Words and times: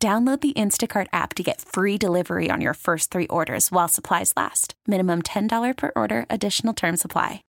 Download 0.00 0.40
the 0.40 0.52
Instacart 0.52 1.08
app 1.12 1.34
to 1.34 1.42
get 1.42 1.60
free 1.60 1.98
delivery 1.98 2.50
on 2.52 2.60
your 2.60 2.74
first 2.74 3.10
three 3.10 3.26
orders 3.26 3.72
while 3.72 3.88
supplies 3.88 4.32
last. 4.36 4.74
Minimum 4.86 5.22
$10 5.22 5.76
per 5.76 5.90
order, 5.96 6.24
additional 6.30 6.72
term 6.72 6.96
supply. 6.96 7.42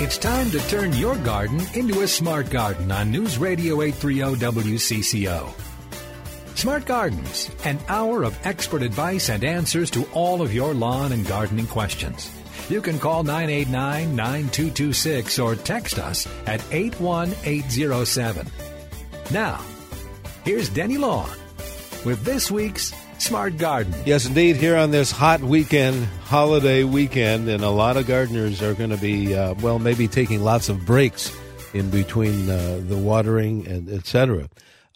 It's 0.00 0.18
time 0.18 0.50
to 0.50 0.58
turn 0.68 0.92
your 0.94 1.14
garden 1.16 1.60
into 1.74 2.02
a 2.02 2.08
smart 2.08 2.50
garden 2.50 2.90
on 2.90 3.12
News 3.12 3.38
Radio 3.38 3.82
830 3.82 4.44
WCCO. 4.62 5.48
Smart 6.56 6.86
Gardens, 6.86 7.50
an 7.64 7.78
hour 7.86 8.24
of 8.24 8.36
expert 8.44 8.82
advice 8.82 9.28
and 9.28 9.44
answers 9.44 9.92
to 9.92 10.04
all 10.12 10.42
of 10.42 10.52
your 10.52 10.74
lawn 10.74 11.12
and 11.12 11.24
gardening 11.24 11.68
questions. 11.68 12.32
You 12.68 12.82
can 12.82 12.98
call 12.98 13.22
989 13.24 14.14
9226 14.14 15.38
or 15.38 15.56
text 15.56 15.98
us 15.98 16.28
at 16.46 16.62
81807. 16.70 18.46
Now, 19.30 19.60
here's 20.44 20.68
Denny 20.68 20.98
Long 20.98 21.30
with 22.04 22.24
this 22.24 22.50
week's 22.50 22.92
Smart 23.18 23.56
Garden. 23.56 23.94
Yes, 24.04 24.26
indeed. 24.26 24.56
Here 24.56 24.76
on 24.76 24.90
this 24.90 25.10
hot 25.10 25.40
weekend, 25.40 26.04
holiday 26.24 26.84
weekend, 26.84 27.48
and 27.48 27.64
a 27.64 27.70
lot 27.70 27.96
of 27.96 28.06
gardeners 28.06 28.62
are 28.62 28.74
going 28.74 28.90
to 28.90 28.98
be, 28.98 29.34
uh, 29.34 29.54
well, 29.54 29.78
maybe 29.78 30.06
taking 30.06 30.42
lots 30.42 30.68
of 30.68 30.84
breaks 30.84 31.34
in 31.72 31.90
between 31.90 32.50
uh, 32.50 32.80
the 32.86 32.96
watering 32.96 33.66
and 33.66 33.88
etc. 33.88 34.48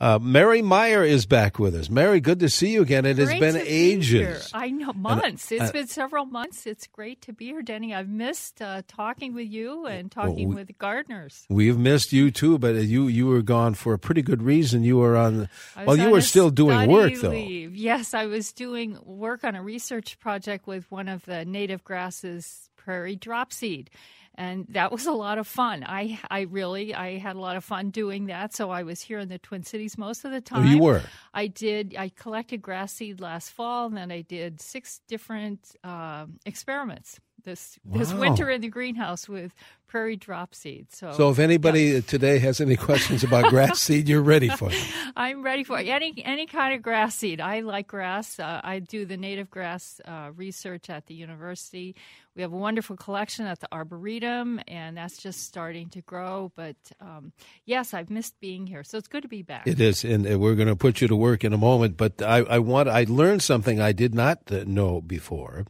Uh, 0.02 0.18
Mary 0.20 0.62
Meyer 0.62 1.04
is 1.04 1.26
back 1.26 1.60
with 1.60 1.76
us. 1.76 1.88
Mary, 1.88 2.18
good 2.18 2.40
to 2.40 2.48
see 2.48 2.70
you 2.70 2.82
again. 2.82 3.06
It 3.06 3.14
great 3.14 3.40
has 3.40 3.54
been 3.54 3.62
ages. 3.64 4.48
Be 4.48 4.52
I 4.52 4.70
know 4.70 4.92
months. 4.92 5.52
And, 5.52 5.60
uh, 5.60 5.62
it's 5.62 5.72
been 5.72 5.86
several 5.86 6.24
months. 6.24 6.66
It's 6.66 6.88
great 6.88 7.22
to 7.22 7.32
be 7.32 7.44
here, 7.44 7.62
Denny. 7.62 7.94
I've 7.94 8.08
missed 8.08 8.60
uh, 8.60 8.82
talking 8.88 9.32
with 9.32 9.46
you 9.46 9.86
and 9.86 10.10
talking 10.10 10.48
well, 10.48 10.56
we, 10.56 10.64
with 10.64 10.76
gardeners. 10.76 11.46
We've 11.48 11.78
missed 11.78 12.12
you 12.12 12.32
too, 12.32 12.58
but 12.58 12.74
you 12.74 13.06
you 13.06 13.28
were 13.28 13.42
gone 13.42 13.74
for 13.74 13.94
a 13.94 13.98
pretty 13.98 14.22
good 14.22 14.42
reason. 14.42 14.82
You 14.82 14.96
were 14.96 15.16
on. 15.16 15.48
Well, 15.76 15.96
you 15.96 16.10
were 16.10 16.20
still 16.20 16.50
doing 16.50 16.90
work 16.90 17.14
though. 17.20 17.28
Leave. 17.28 17.76
Yes, 17.76 18.12
I 18.12 18.26
was 18.26 18.52
doing 18.52 18.98
work 19.04 19.44
on 19.44 19.54
a 19.54 19.62
research 19.62 20.18
project 20.18 20.66
with 20.66 20.90
one 20.90 21.06
of 21.06 21.24
the 21.26 21.44
native 21.44 21.84
grasses, 21.84 22.70
prairie 22.74 23.16
dropseed 23.16 23.86
and 24.34 24.66
that 24.70 24.90
was 24.90 25.06
a 25.06 25.12
lot 25.12 25.38
of 25.38 25.46
fun. 25.46 25.84
I 25.86 26.18
I 26.30 26.42
really 26.42 26.94
I 26.94 27.18
had 27.18 27.36
a 27.36 27.40
lot 27.40 27.56
of 27.56 27.64
fun 27.64 27.90
doing 27.90 28.26
that. 28.26 28.54
So 28.54 28.70
I 28.70 28.82
was 28.82 29.00
here 29.00 29.18
in 29.18 29.28
the 29.28 29.38
Twin 29.38 29.62
Cities 29.62 29.98
most 29.98 30.24
of 30.24 30.30
the 30.32 30.40
time. 30.40 30.66
Oh, 30.66 30.70
you 30.70 30.78
were. 30.78 31.02
I 31.34 31.46
did. 31.46 31.94
I 31.98 32.08
collected 32.08 32.62
grass 32.62 32.92
seed 32.92 33.20
last 33.20 33.50
fall, 33.50 33.86
and 33.86 33.96
then 33.96 34.10
I 34.10 34.22
did 34.22 34.60
six 34.60 35.00
different 35.08 35.76
uh, 35.84 36.26
experiments 36.46 37.20
this 37.44 37.78
wow. 37.84 37.98
this 37.98 38.12
winter 38.12 38.50
in 38.50 38.60
the 38.60 38.68
greenhouse 38.68 39.28
with 39.28 39.54
prairie 39.92 40.16
drop 40.16 40.54
seed. 40.54 40.86
So, 40.90 41.12
so 41.12 41.30
if 41.30 41.38
anybody 41.38 41.82
yeah. 41.82 42.00
today 42.00 42.38
has 42.38 42.62
any 42.62 42.76
questions 42.76 43.22
about 43.22 43.50
grass 43.50 43.78
seed, 43.86 44.08
you're 44.08 44.22
ready 44.22 44.48
for 44.48 44.70
it. 44.72 44.82
I'm 45.16 45.42
ready 45.42 45.64
for 45.64 45.78
it. 45.78 45.86
any 45.86 46.14
any 46.24 46.46
kind 46.46 46.74
of 46.74 46.80
grass 46.80 47.14
seed. 47.14 47.40
I 47.40 47.60
like 47.60 47.88
grass. 47.88 48.40
Uh, 48.40 48.60
I 48.64 48.78
do 48.78 49.04
the 49.04 49.16
native 49.18 49.50
grass 49.50 50.00
uh, 50.06 50.30
research 50.34 50.88
at 50.88 51.06
the 51.06 51.14
university. 51.14 51.94
We 52.34 52.40
have 52.40 52.54
a 52.54 52.56
wonderful 52.56 52.96
collection 52.96 53.44
at 53.46 53.60
the 53.60 53.68
arboretum, 53.70 54.60
and 54.66 54.96
that's 54.96 55.18
just 55.18 55.44
starting 55.44 55.90
to 55.90 56.00
grow. 56.00 56.50
But 56.56 56.76
um, 56.98 57.32
yes, 57.66 57.92
I've 57.92 58.08
missed 58.08 58.40
being 58.40 58.66
here, 58.66 58.84
so 58.84 58.96
it's 58.96 59.08
good 59.08 59.22
to 59.22 59.28
be 59.28 59.42
back. 59.42 59.66
It 59.66 59.78
is, 59.78 60.04
and 60.04 60.24
we're 60.40 60.54
going 60.54 60.68
to 60.68 60.76
put 60.76 61.02
you 61.02 61.08
to 61.08 61.16
work 61.16 61.44
in 61.44 61.52
a 61.52 61.58
moment. 61.58 61.98
But 61.98 62.22
I, 62.22 62.38
I 62.38 62.58
want 62.60 62.88
I 62.88 63.04
learned 63.06 63.42
something 63.42 63.80
I 63.80 63.92
did 63.92 64.14
not 64.14 64.50
uh, 64.50 64.64
know 64.66 65.02
before 65.02 65.66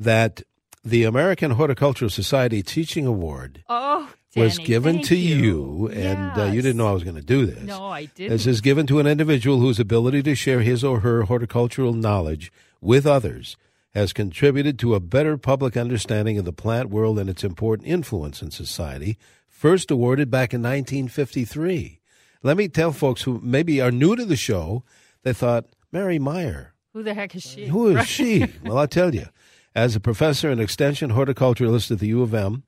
that 0.00 0.42
the 0.88 1.04
American 1.04 1.52
Horticultural 1.52 2.10
Society 2.10 2.62
Teaching 2.62 3.06
Award 3.06 3.62
oh, 3.68 4.10
was 4.34 4.58
given 4.58 5.02
to 5.02 5.16
you, 5.16 5.36
you 5.36 5.88
and 5.88 6.18
yes. 6.18 6.38
uh, 6.38 6.50
you 6.52 6.62
didn't 6.62 6.78
know 6.78 6.88
I 6.88 6.92
was 6.92 7.04
going 7.04 7.16
to 7.16 7.22
do 7.22 7.46
this. 7.46 7.62
No, 7.62 7.86
I 7.86 8.06
didn't. 8.06 8.30
This 8.30 8.46
is 8.46 8.60
given 8.60 8.86
to 8.86 8.98
an 8.98 9.06
individual 9.06 9.58
whose 9.58 9.78
ability 9.78 10.22
to 10.22 10.34
share 10.34 10.60
his 10.60 10.82
or 10.82 11.00
her 11.00 11.24
horticultural 11.24 11.92
knowledge 11.92 12.50
with 12.80 13.06
others 13.06 13.56
has 13.94 14.12
contributed 14.12 14.78
to 14.78 14.94
a 14.94 15.00
better 15.00 15.36
public 15.36 15.76
understanding 15.76 16.38
of 16.38 16.44
the 16.44 16.52
plant 16.52 16.88
world 16.88 17.18
and 17.18 17.28
its 17.28 17.44
important 17.44 17.88
influence 17.88 18.42
in 18.42 18.50
society, 18.50 19.18
first 19.46 19.90
awarded 19.90 20.30
back 20.30 20.54
in 20.54 20.62
1953. 20.62 22.00
Let 22.42 22.56
me 22.56 22.68
tell 22.68 22.92
folks 22.92 23.22
who 23.22 23.40
maybe 23.42 23.80
are 23.80 23.90
new 23.90 24.14
to 24.14 24.24
the 24.24 24.36
show, 24.36 24.84
they 25.22 25.32
thought, 25.32 25.66
Mary 25.90 26.18
Meyer. 26.18 26.74
Who 26.92 27.02
the 27.02 27.14
heck 27.14 27.34
is 27.34 27.42
she? 27.42 27.66
Who 27.66 27.96
is 27.96 28.06
she? 28.06 28.46
well, 28.64 28.78
I'll 28.78 28.88
tell 28.88 29.14
you. 29.14 29.26
As 29.78 29.94
a 29.94 30.00
professor 30.00 30.50
and 30.50 30.60
extension 30.60 31.12
horticulturalist 31.12 31.92
at 31.92 32.00
the 32.00 32.08
U 32.08 32.20
of 32.22 32.34
M, 32.34 32.64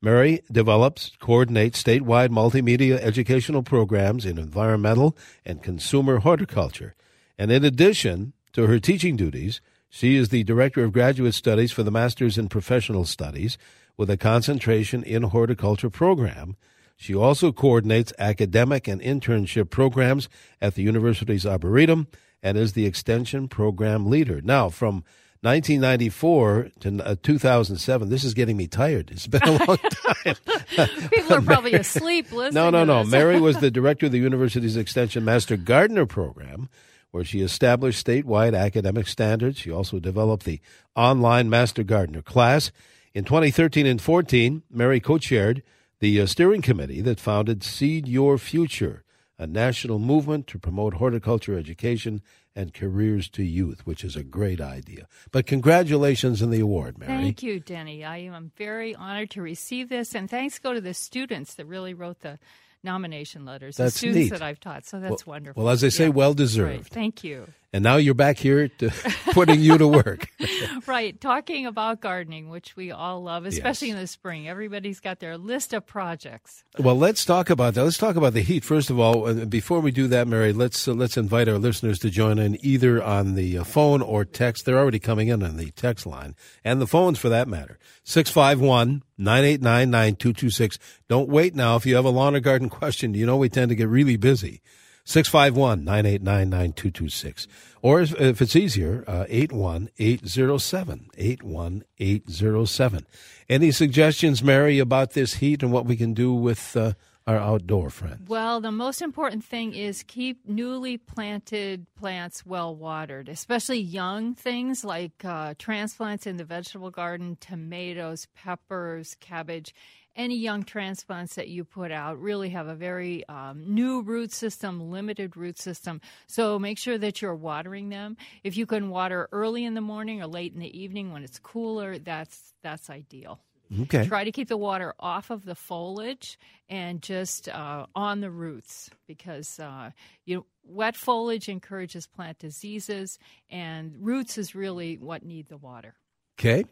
Mary 0.00 0.40
develops, 0.52 1.10
coordinates 1.18 1.82
statewide 1.82 2.28
multimedia 2.28 2.96
educational 3.00 3.64
programs 3.64 4.24
in 4.24 4.38
environmental 4.38 5.16
and 5.44 5.64
consumer 5.64 6.18
horticulture. 6.18 6.94
And 7.36 7.50
in 7.50 7.64
addition 7.64 8.34
to 8.52 8.68
her 8.68 8.78
teaching 8.78 9.16
duties, 9.16 9.60
she 9.88 10.14
is 10.14 10.28
the 10.28 10.44
Director 10.44 10.84
of 10.84 10.92
Graduate 10.92 11.34
Studies 11.34 11.72
for 11.72 11.82
the 11.82 11.90
Masters 11.90 12.38
in 12.38 12.48
Professional 12.48 13.04
Studies 13.04 13.58
with 13.96 14.08
a 14.08 14.16
concentration 14.16 15.02
in 15.02 15.24
horticulture 15.24 15.90
program. 15.90 16.54
She 16.96 17.16
also 17.16 17.50
coordinates 17.50 18.12
academic 18.16 18.86
and 18.86 19.00
internship 19.00 19.70
programs 19.70 20.28
at 20.60 20.76
the 20.76 20.84
university's 20.84 21.44
Arboretum 21.44 22.06
and 22.44 22.56
is 22.56 22.74
the 22.74 22.86
extension 22.86 23.48
program 23.48 24.08
leader. 24.08 24.40
Now, 24.40 24.68
from 24.68 25.02
1994 25.44 26.70
to 26.80 27.06
uh, 27.06 27.16
2007. 27.22 28.08
This 28.08 28.24
is 28.24 28.32
getting 28.32 28.56
me 28.56 28.66
tired. 28.66 29.10
It's 29.10 29.26
been 29.26 29.42
a 29.42 29.50
long 29.68 29.76
time. 29.76 30.36
People 31.10 31.34
are 31.34 31.42
probably 31.42 31.74
asleep 31.74 32.32
listening. 32.32 32.54
No, 32.54 32.70
no, 32.70 32.84
no. 32.84 33.04
Mary 33.04 33.38
was 33.38 33.58
the 33.58 33.70
director 33.70 34.06
of 34.06 34.12
the 34.12 34.18
university's 34.18 34.78
Extension 34.78 35.22
Master 35.22 35.58
Gardener 35.58 36.06
program, 36.06 36.70
where 37.10 37.24
she 37.24 37.42
established 37.42 38.04
statewide 38.06 38.58
academic 38.58 39.06
standards. 39.06 39.58
She 39.58 39.70
also 39.70 40.00
developed 40.00 40.44
the 40.44 40.60
online 40.96 41.50
Master 41.50 41.82
Gardener 41.82 42.22
class. 42.22 42.72
In 43.12 43.24
2013 43.24 43.84
and 43.84 44.00
14, 44.00 44.62
Mary 44.70 44.98
co-chaired 44.98 45.62
the 46.00 46.22
uh, 46.22 46.26
steering 46.26 46.62
committee 46.62 47.02
that 47.02 47.20
founded 47.20 47.62
Seed 47.62 48.08
Your 48.08 48.38
Future, 48.38 49.04
a 49.38 49.46
national 49.46 49.98
movement 49.98 50.46
to 50.46 50.58
promote 50.58 50.94
horticulture 50.94 51.58
education 51.58 52.22
and 52.56 52.72
careers 52.72 53.28
to 53.30 53.42
youth, 53.42 53.86
which 53.86 54.04
is 54.04 54.16
a 54.16 54.22
great 54.22 54.60
idea. 54.60 55.06
But 55.32 55.46
congratulations 55.46 56.42
on 56.42 56.50
the 56.50 56.60
award, 56.60 56.98
Mary. 56.98 57.10
Thank 57.10 57.42
you, 57.42 57.60
Denny. 57.60 58.04
I 58.04 58.18
am 58.18 58.52
very 58.56 58.94
honored 58.94 59.30
to 59.30 59.42
receive 59.42 59.88
this, 59.88 60.14
and 60.14 60.30
thanks 60.30 60.58
go 60.58 60.72
to 60.72 60.80
the 60.80 60.94
students 60.94 61.54
that 61.54 61.66
really 61.66 61.94
wrote 61.94 62.20
the 62.20 62.38
nomination 62.82 63.44
letters. 63.44 63.76
That's 63.76 63.94
the 63.94 63.98
students 63.98 64.18
neat. 64.18 64.30
that 64.30 64.42
I've 64.42 64.60
taught, 64.60 64.86
so 64.86 65.00
that's 65.00 65.26
well, 65.26 65.34
wonderful. 65.34 65.64
Well, 65.64 65.72
as 65.72 65.80
they 65.80 65.90
say, 65.90 66.04
yeah. 66.04 66.10
well 66.10 66.34
deserved. 66.34 66.70
Right. 66.70 66.86
Thank 66.86 67.24
you. 67.24 67.48
And 67.74 67.82
now 67.82 67.96
you're 67.96 68.14
back 68.14 68.38
here 68.38 68.68
to 68.68 68.90
putting 69.32 69.60
you 69.60 69.76
to 69.78 69.88
work. 69.88 70.28
right, 70.86 71.20
talking 71.20 71.66
about 71.66 72.00
gardening, 72.00 72.48
which 72.48 72.76
we 72.76 72.92
all 72.92 73.20
love, 73.24 73.46
especially 73.46 73.88
Yes. 73.88 73.94
in 73.96 74.00
the 74.00 74.06
spring. 74.06 74.48
Everybody's 74.48 75.00
got 75.00 75.18
their 75.18 75.36
list 75.36 75.72
of 75.72 75.84
projects. 75.84 76.62
Well, 76.78 76.96
let's 76.96 77.24
talk 77.24 77.50
about 77.50 77.74
that. 77.74 77.82
Let's 77.82 77.98
talk 77.98 78.14
about 78.14 78.32
the 78.32 78.42
heat 78.42 78.64
first 78.64 78.90
of 78.90 79.00
all. 79.00 79.26
And 79.26 79.50
before 79.50 79.80
we 79.80 79.90
do 79.90 80.06
that, 80.06 80.28
Mary, 80.28 80.52
let's 80.52 80.86
uh, 80.86 80.92
let's 80.92 81.16
invite 81.16 81.48
our 81.48 81.58
listeners 81.58 81.98
to 81.98 82.10
join 82.10 82.38
in 82.38 82.64
either 82.64 83.02
on 83.02 83.34
the 83.34 83.58
uh, 83.58 83.64
phone 83.64 84.02
or 84.02 84.24
text. 84.24 84.66
They're 84.66 84.78
already 84.78 85.00
coming 85.00 85.26
in 85.26 85.42
on 85.42 85.56
the 85.56 85.72
text 85.72 86.06
line 86.06 86.36
and 86.62 86.80
the 86.80 86.86
phones 86.86 87.18
for 87.18 87.28
that 87.28 87.48
matter. 87.48 87.80
651 88.04 89.02
989 89.18 89.90
9226. 89.90 90.78
Don't 91.08 91.28
wait 91.28 91.56
now. 91.56 91.74
If 91.74 91.86
you 91.86 91.96
have 91.96 92.04
a 92.04 92.10
lawn 92.10 92.36
or 92.36 92.40
garden 92.40 92.68
question, 92.68 93.14
you 93.14 93.26
know 93.26 93.36
we 93.36 93.48
tend 93.48 93.70
to 93.70 93.74
get 93.74 93.88
really 93.88 94.16
busy. 94.16 94.62
651 95.04 95.84
989 95.84 96.50
9226. 96.50 97.46
Or 97.82 98.00
if, 98.00 98.40
it's 98.40 98.56
easier, 98.56 99.04
uh, 99.06 99.26
81807. 99.28 101.10
81807. 101.16 103.06
Any 103.48 103.70
suggestions, 103.70 104.42
Mary, 104.42 104.78
about 104.78 105.10
this 105.10 105.34
heat 105.34 105.62
and 105.62 105.70
what 105.70 105.84
we 105.84 105.96
can 105.96 106.14
do 106.14 106.32
with 106.32 106.74
uh, 106.76 106.94
our 107.26 107.36
outdoor 107.36 107.90
friends? 107.90 108.28
Well, 108.28 108.60
the 108.60 108.72
most 108.72 109.02
important 109.02 109.44
thing 109.44 109.74
is 109.74 110.02
keep 110.02 110.46
newly 110.46 110.96
planted 110.98 111.86
plants 111.94 112.44
well 112.44 112.74
watered, 112.74 113.28
especially 113.28 113.80
young 113.80 114.34
things 114.34 114.84
like 114.84 115.24
uh, 115.24 115.54
transplants 115.58 116.26
in 116.26 116.36
the 116.36 116.44
vegetable 116.44 116.90
garden, 116.90 117.36
tomatoes, 117.40 118.28
peppers, 118.34 119.16
cabbage. 119.20 119.74
Any 120.16 120.36
young 120.36 120.62
transplants 120.62 121.34
that 121.34 121.48
you 121.48 121.64
put 121.64 121.90
out 121.90 122.20
really 122.20 122.50
have 122.50 122.68
a 122.68 122.74
very 122.74 123.26
um, 123.28 123.74
new 123.74 124.02
root 124.02 124.32
system, 124.32 124.90
limited 124.90 125.36
root 125.36 125.58
system. 125.58 126.00
So 126.26 126.58
make 126.58 126.78
sure 126.78 126.98
that 126.98 127.20
you're 127.20 127.34
watering 127.34 127.88
them. 127.88 128.16
If 128.42 128.56
you 128.56 128.66
can 128.66 128.90
water 128.90 129.28
early 129.32 129.64
in 129.64 129.74
the 129.74 129.80
morning 129.80 130.22
or 130.22 130.26
late 130.26 130.52
in 130.52 130.60
the 130.60 130.78
evening 130.78 131.12
when 131.12 131.24
it's 131.24 131.38
cooler, 131.38 131.98
that's 131.98 132.54
that's 132.62 132.90
ideal. 132.90 133.40
Okay. 133.82 134.06
Try 134.06 134.24
to 134.24 134.32
keep 134.32 134.48
the 134.48 134.56
water 134.56 134.94
off 135.00 135.30
of 135.30 135.44
the 135.44 135.54
foliage 135.54 136.38
and 136.68 137.02
just 137.02 137.48
uh, 137.48 137.86
on 137.94 138.20
the 138.20 138.30
roots 138.30 138.90
because 139.06 139.58
uh, 139.58 139.90
you 140.24 140.36
know, 140.36 140.46
wet 140.64 140.96
foliage 140.96 141.48
encourages 141.48 142.06
plant 142.06 142.38
diseases, 142.38 143.18
and 143.50 143.94
roots 143.98 144.38
is 144.38 144.54
really 144.54 144.96
what 144.98 145.24
need 145.24 145.48
the 145.48 145.56
water. 145.56 145.94
Okay. 146.38 146.64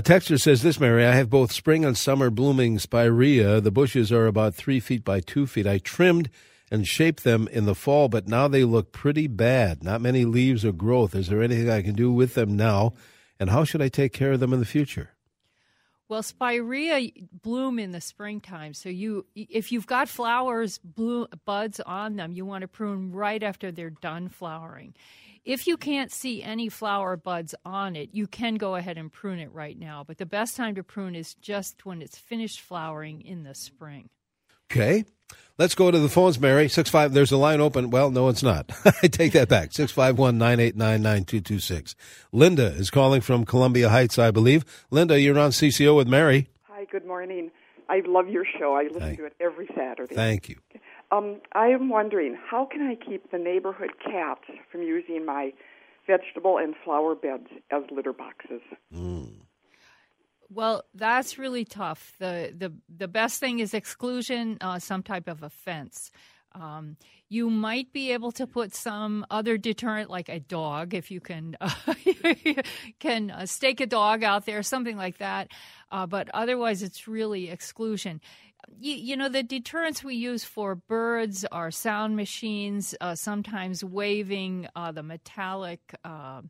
Texter 0.00 0.40
says 0.40 0.62
this, 0.62 0.80
Mary. 0.80 1.04
I 1.04 1.14
have 1.14 1.28
both 1.28 1.52
spring 1.52 1.84
and 1.84 1.98
summer 1.98 2.30
blooming 2.30 2.78
spirea. 2.78 3.60
The 3.60 3.70
bushes 3.70 4.10
are 4.10 4.26
about 4.26 4.54
three 4.54 4.80
feet 4.80 5.04
by 5.04 5.20
two 5.20 5.46
feet. 5.46 5.66
I 5.66 5.78
trimmed 5.78 6.30
and 6.70 6.86
shaped 6.86 7.24
them 7.24 7.48
in 7.48 7.66
the 7.66 7.74
fall, 7.74 8.08
but 8.08 8.26
now 8.26 8.48
they 8.48 8.64
look 8.64 8.92
pretty 8.92 9.26
bad. 9.26 9.84
Not 9.84 10.00
many 10.00 10.24
leaves 10.24 10.64
or 10.64 10.72
growth. 10.72 11.14
Is 11.14 11.28
there 11.28 11.42
anything 11.42 11.68
I 11.68 11.82
can 11.82 11.94
do 11.94 12.10
with 12.10 12.32
them 12.32 12.56
now? 12.56 12.94
And 13.38 13.50
how 13.50 13.64
should 13.64 13.82
I 13.82 13.88
take 13.88 14.14
care 14.14 14.32
of 14.32 14.40
them 14.40 14.54
in 14.54 14.60
the 14.60 14.64
future? 14.64 15.10
Well, 16.08 16.22
spirea 16.22 17.10
bloom 17.42 17.78
in 17.78 17.92
the 17.92 18.00
springtime, 18.00 18.74
so 18.74 18.88
you 18.88 19.24
if 19.34 19.72
you've 19.72 19.86
got 19.86 20.08
flowers, 20.08 20.78
blue 20.78 21.26
buds 21.46 21.80
on 21.80 22.16
them, 22.16 22.32
you 22.32 22.44
want 22.44 22.62
to 22.62 22.68
prune 22.68 23.12
right 23.12 23.42
after 23.42 23.72
they're 23.72 23.90
done 23.90 24.28
flowering. 24.28 24.94
If 25.44 25.66
you 25.66 25.76
can't 25.76 26.12
see 26.12 26.42
any 26.42 26.68
flower 26.68 27.16
buds 27.16 27.54
on 27.64 27.96
it, 27.96 28.10
you 28.12 28.26
can 28.28 28.54
go 28.54 28.76
ahead 28.76 28.96
and 28.96 29.12
prune 29.12 29.40
it 29.40 29.52
right 29.52 29.76
now. 29.76 30.04
But 30.06 30.18
the 30.18 30.26
best 30.26 30.56
time 30.56 30.76
to 30.76 30.84
prune 30.84 31.16
is 31.16 31.34
just 31.34 31.84
when 31.84 32.00
it's 32.00 32.16
finished 32.16 32.60
flowering 32.60 33.20
in 33.22 33.42
the 33.42 33.54
spring. 33.54 34.08
Okay. 34.70 35.04
Let's 35.58 35.74
go 35.74 35.90
to 35.90 35.98
the 35.98 36.08
phones, 36.08 36.38
Mary. 36.38 36.68
Six 36.68 36.88
five. 36.90 37.12
There's 37.12 37.32
a 37.32 37.36
line 37.36 37.60
open. 37.60 37.90
Well, 37.90 38.10
no, 38.10 38.28
it's 38.28 38.42
not. 38.42 38.70
I 39.02 39.08
take 39.08 39.32
that 39.32 39.48
back. 39.48 39.72
Six 39.72 39.90
five 39.90 40.18
one 40.18 40.38
nine 40.38 40.60
eight 40.60 40.76
nine 40.76 41.02
nine 41.02 41.24
two 41.24 41.40
two 41.40 41.58
six. 41.58 41.94
Linda 42.32 42.66
is 42.66 42.90
calling 42.90 43.20
from 43.20 43.44
Columbia 43.44 43.88
Heights, 43.88 44.18
I 44.18 44.30
believe. 44.30 44.64
Linda, 44.90 45.20
you're 45.20 45.38
on 45.38 45.50
CCO 45.50 45.96
with 45.96 46.08
Mary. 46.08 46.48
Hi. 46.62 46.86
Good 46.90 47.06
morning. 47.06 47.50
I 47.88 48.02
love 48.06 48.28
your 48.28 48.44
show. 48.58 48.74
I 48.74 48.84
listen 48.84 49.00
Thank- 49.00 49.18
to 49.18 49.24
it 49.26 49.34
every 49.40 49.68
Saturday. 49.74 50.14
Thank 50.14 50.48
you. 50.48 50.56
Um, 51.12 51.42
I 51.52 51.66
am 51.68 51.90
wondering 51.90 52.36
how 52.50 52.64
can 52.64 52.80
I 52.82 52.94
keep 52.94 53.30
the 53.30 53.38
neighborhood 53.38 53.90
cats 54.02 54.44
from 54.70 54.82
using 54.82 55.26
my 55.26 55.52
vegetable 56.06 56.56
and 56.58 56.74
flower 56.84 57.14
beds 57.14 57.48
as 57.70 57.82
litter 57.94 58.14
boxes? 58.14 58.62
Well, 60.50 60.84
that's 60.94 61.38
really 61.38 61.64
tough. 61.64 62.14
the 62.18 62.54
the 62.56 62.72
The 62.94 63.08
best 63.08 63.40
thing 63.40 63.58
is 63.58 63.74
exclusion, 63.74 64.58
uh, 64.60 64.78
some 64.78 65.02
type 65.02 65.28
of 65.28 65.42
offense. 65.42 66.10
Um, 66.54 66.96
you 67.30 67.48
might 67.48 67.94
be 67.94 68.12
able 68.12 68.30
to 68.32 68.46
put 68.46 68.74
some 68.74 69.24
other 69.30 69.56
deterrent, 69.56 70.10
like 70.10 70.28
a 70.28 70.38
dog, 70.38 70.92
if 70.92 71.10
you 71.10 71.20
can 71.20 71.56
uh, 71.60 71.94
can 73.00 73.30
uh, 73.30 73.46
stake 73.46 73.80
a 73.80 73.86
dog 73.86 74.22
out 74.22 74.44
there, 74.44 74.62
something 74.62 74.96
like 74.98 75.18
that. 75.18 75.48
Uh, 75.90 76.06
but 76.06 76.28
otherwise, 76.34 76.82
it's 76.82 77.08
really 77.08 77.48
exclusion. 77.48 78.20
You, 78.78 78.94
you 78.94 79.16
know, 79.16 79.28
the 79.28 79.42
deterrents 79.42 80.02
we 80.04 80.14
use 80.14 80.44
for 80.44 80.74
birds 80.74 81.44
are 81.50 81.70
sound 81.70 82.16
machines, 82.16 82.94
uh, 83.00 83.14
sometimes 83.14 83.84
waving 83.84 84.68
uh, 84.76 84.92
the 84.92 85.02
metallic 85.02 85.94
uh, 86.04 86.42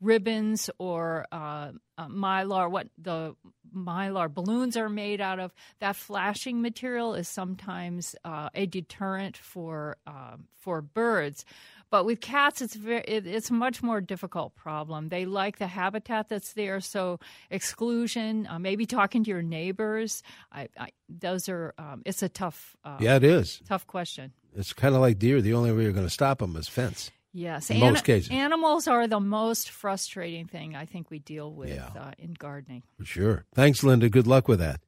ribbons 0.00 0.70
or 0.78 1.26
uh, 1.32 1.72
uh, 1.96 2.08
mylar, 2.08 2.70
what 2.70 2.88
the 2.96 3.34
mylar 3.74 4.32
balloons 4.32 4.76
are 4.76 4.88
made 4.88 5.20
out 5.20 5.38
of. 5.40 5.52
That 5.80 5.96
flashing 5.96 6.62
material 6.62 7.14
is 7.14 7.28
sometimes 7.28 8.14
uh, 8.24 8.48
a 8.54 8.66
deterrent 8.66 9.36
for 9.36 9.96
um 10.06 10.46
for 10.56 10.80
birds. 10.82 11.44
But 11.90 12.04
with 12.04 12.20
cats, 12.20 12.60
it's 12.60 12.74
very 12.74 13.02
it, 13.08 13.26
it's 13.26 13.48
a 13.50 13.54
much 13.54 13.82
more 13.82 14.00
difficult 14.02 14.54
problem. 14.54 15.08
They 15.08 15.24
like 15.24 15.58
the 15.58 15.66
habitat 15.66 16.28
that's 16.28 16.52
there, 16.52 16.80
so 16.80 17.18
exclusion, 17.50 18.46
uh, 18.46 18.58
maybe 18.58 18.84
talking 18.86 19.24
to 19.24 19.30
your 19.30 19.42
neighbors. 19.42 20.22
I, 20.52 20.68
I, 20.78 20.88
those 21.08 21.48
are 21.48 21.74
um, 21.78 22.02
it's 22.04 22.22
a 22.22 22.28
tough 22.28 22.76
uh, 22.84 22.98
Yeah, 23.00 23.16
it 23.16 23.24
is. 23.24 23.62
tough 23.66 23.86
question. 23.86 24.32
It's 24.54 24.72
kind 24.74 24.94
of 24.94 25.00
like 25.00 25.18
deer. 25.18 25.40
The 25.40 25.54
only 25.54 25.72
way 25.72 25.84
you're 25.84 25.92
going 25.92 26.06
to 26.06 26.10
stop 26.12 26.38
them 26.40 26.56
is 26.56 26.68
fence. 26.68 27.10
Yes, 27.38 27.70
In 27.70 27.78
most 27.78 28.04
cases. 28.04 28.30
animals 28.32 28.88
are 28.88 29.06
the 29.06 29.20
most 29.20 29.70
frustrating 29.70 30.46
thing 30.46 30.74
I 30.74 30.86
think 30.86 31.08
we 31.08 31.20
deal 31.20 31.52
with 31.52 31.70
Yeah. 31.70 31.88
uh, 31.96 32.10
in 32.18 32.32
gardening. 32.34 32.82
For 32.98 33.04
sure. 33.04 33.44
Thanks, 33.54 33.84
Linda. 33.84 34.08
Good 34.08 34.26
luck 34.26 34.48
with 34.48 34.58
that. 34.58 34.80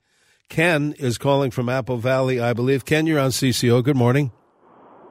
Ken 0.49 0.95
is 0.99 1.17
calling 1.17 1.53
from 1.53 1.69
Apple 1.69 1.99
Valley, 1.99 2.41
I 2.41 2.53
believe. 2.53 2.85
Ken, 2.85 3.07
you're 3.07 3.21
on 3.21 3.31
CCO. 3.31 3.85
Good 3.85 3.97
morning. 3.97 4.33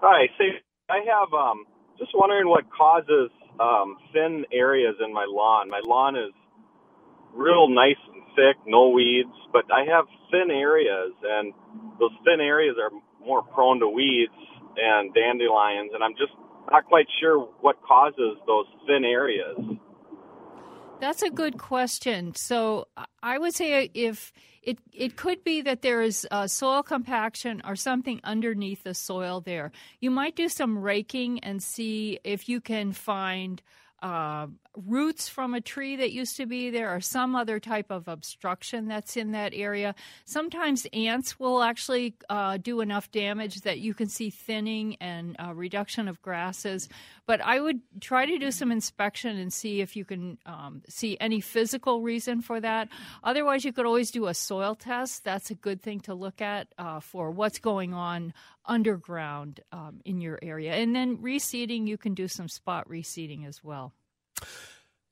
Hi. 0.02 0.28
Say, 0.38 0.60
I 0.90 0.98
have 1.08 1.34
um, 1.34 1.64
just 1.98 2.12
wondering 2.14 2.50
what 2.50 2.66
causes 2.78 3.30
um, 3.58 3.96
thin 4.12 4.44
areas 4.52 4.96
in 5.04 5.14
my 5.14 5.26
lawn. 5.30 5.70
My 5.70 5.80
lawn 5.86 6.18
is 6.18 6.34
real 7.34 7.70
nice 7.70 7.96
and 8.14 8.22
thick, 8.36 8.58
no 8.68 8.90
weeds, 8.90 9.32
but 9.54 9.64
I 9.72 9.86
have 9.90 10.06
thin 10.30 10.52
areas, 10.52 11.14
and 11.24 11.54
those 12.02 12.12
thin 12.26 12.42
areas 12.42 12.76
are 12.82 12.92
more 13.26 13.44
prone 13.44 13.80
to 13.80 13.88
weeds 13.88 14.34
and 14.76 15.14
dandelions, 15.14 15.92
and 15.94 16.04
I'm 16.04 16.14
just 16.18 16.34
not 16.72 16.86
quite 16.86 17.08
sure 17.20 17.40
what 17.62 17.82
causes 17.84 18.38
those 18.48 18.66
thin 18.88 19.04
areas. 19.04 19.58
That's 21.00 21.22
a 21.22 21.30
good 21.30 21.58
question. 21.58 22.36
So 22.36 22.88
I- 23.24 23.38
would 23.38 23.56
say 23.56 23.90
if 23.94 24.34
it 24.62 24.80
it 24.92 25.16
could 25.16 25.44
be 25.44 25.62
that 25.62 25.82
there 25.82 26.02
is 26.02 26.28
soil 26.48 26.84
compaction 26.84 27.62
or 27.66 27.76
something 27.76 28.20
underneath 28.24 28.84
the 28.84 28.94
soil 28.94 29.40
there. 29.40 29.72
You 30.02 30.12
might 30.12 30.36
do 30.36 30.50
some 30.50 30.78
raking 30.78 31.40
and 31.40 31.64
see 31.64 32.20
if 32.26 32.50
you 32.50 32.60
can 32.60 32.92
find 32.92 33.62
uh, 34.02 34.48
roots 34.86 35.28
from 35.28 35.54
a 35.54 35.62
tree 35.62 35.96
that 35.98 36.12
used 36.12 36.38
to 36.38 36.46
be 36.46 36.70
there 36.70 36.94
or 36.94 37.02
some 37.02 37.36
other 37.36 37.60
type 37.60 37.92
of 37.92 38.08
obstruction 38.08 38.88
that's 38.88 39.18
in 39.18 39.32
that 39.32 39.54
area. 39.54 39.96
Sometimes 40.26 40.88
ants 40.94 41.40
will 41.40 41.62
actually 41.62 42.16
uh, 42.30 42.58
do 42.58 42.82
enough 42.82 43.12
damage 43.12 43.62
that 43.62 43.80
you 43.80 43.94
can 43.94 44.08
see 44.08 44.30
thinning 44.30 44.96
and 45.02 45.36
uh, 45.40 45.54
reduction 45.54 46.08
of 46.08 46.22
grasses. 46.22 46.90
But 47.26 47.42
I 47.42 47.60
would 47.60 47.82
try 48.02 48.26
to 48.26 48.38
do 48.38 48.52
some 48.52 48.72
inspection 48.72 49.38
and 49.38 49.54
see 49.54 49.82
if 49.82 49.96
you 49.96 50.06
can 50.06 50.38
um, 50.46 50.82
see 50.90 51.18
any 51.20 51.42
physical 51.42 52.02
reason 52.02 52.42
for 52.42 52.60
that. 52.60 52.90
Otherwise, 53.24 53.66
you 53.66 53.74
could 53.74 53.86
always 53.86 54.12
do 54.12 54.28
a 54.28 54.34
soil 54.34 54.76
test. 54.76 55.24
That's 55.24 55.52
a 55.52 55.56
good 55.56 55.82
thing 55.82 56.00
to 56.02 56.14
look 56.14 56.42
at 56.42 56.68
uh, 56.78 57.00
for 57.00 57.32
what's 57.32 57.60
going 57.60 57.94
on 57.94 58.34
underground 58.66 59.60
um, 59.72 60.00
in 60.06 60.22
your 60.22 60.40
area. 60.42 60.74
And 60.74 60.96
then 60.96 61.18
reseeding, 61.18 61.88
you 61.88 61.98
can 61.98 62.14
do 62.14 62.28
some 62.28 62.48
spot 62.48 62.88
reseeding 62.88 63.48
as 63.48 63.64
well. 63.64 63.94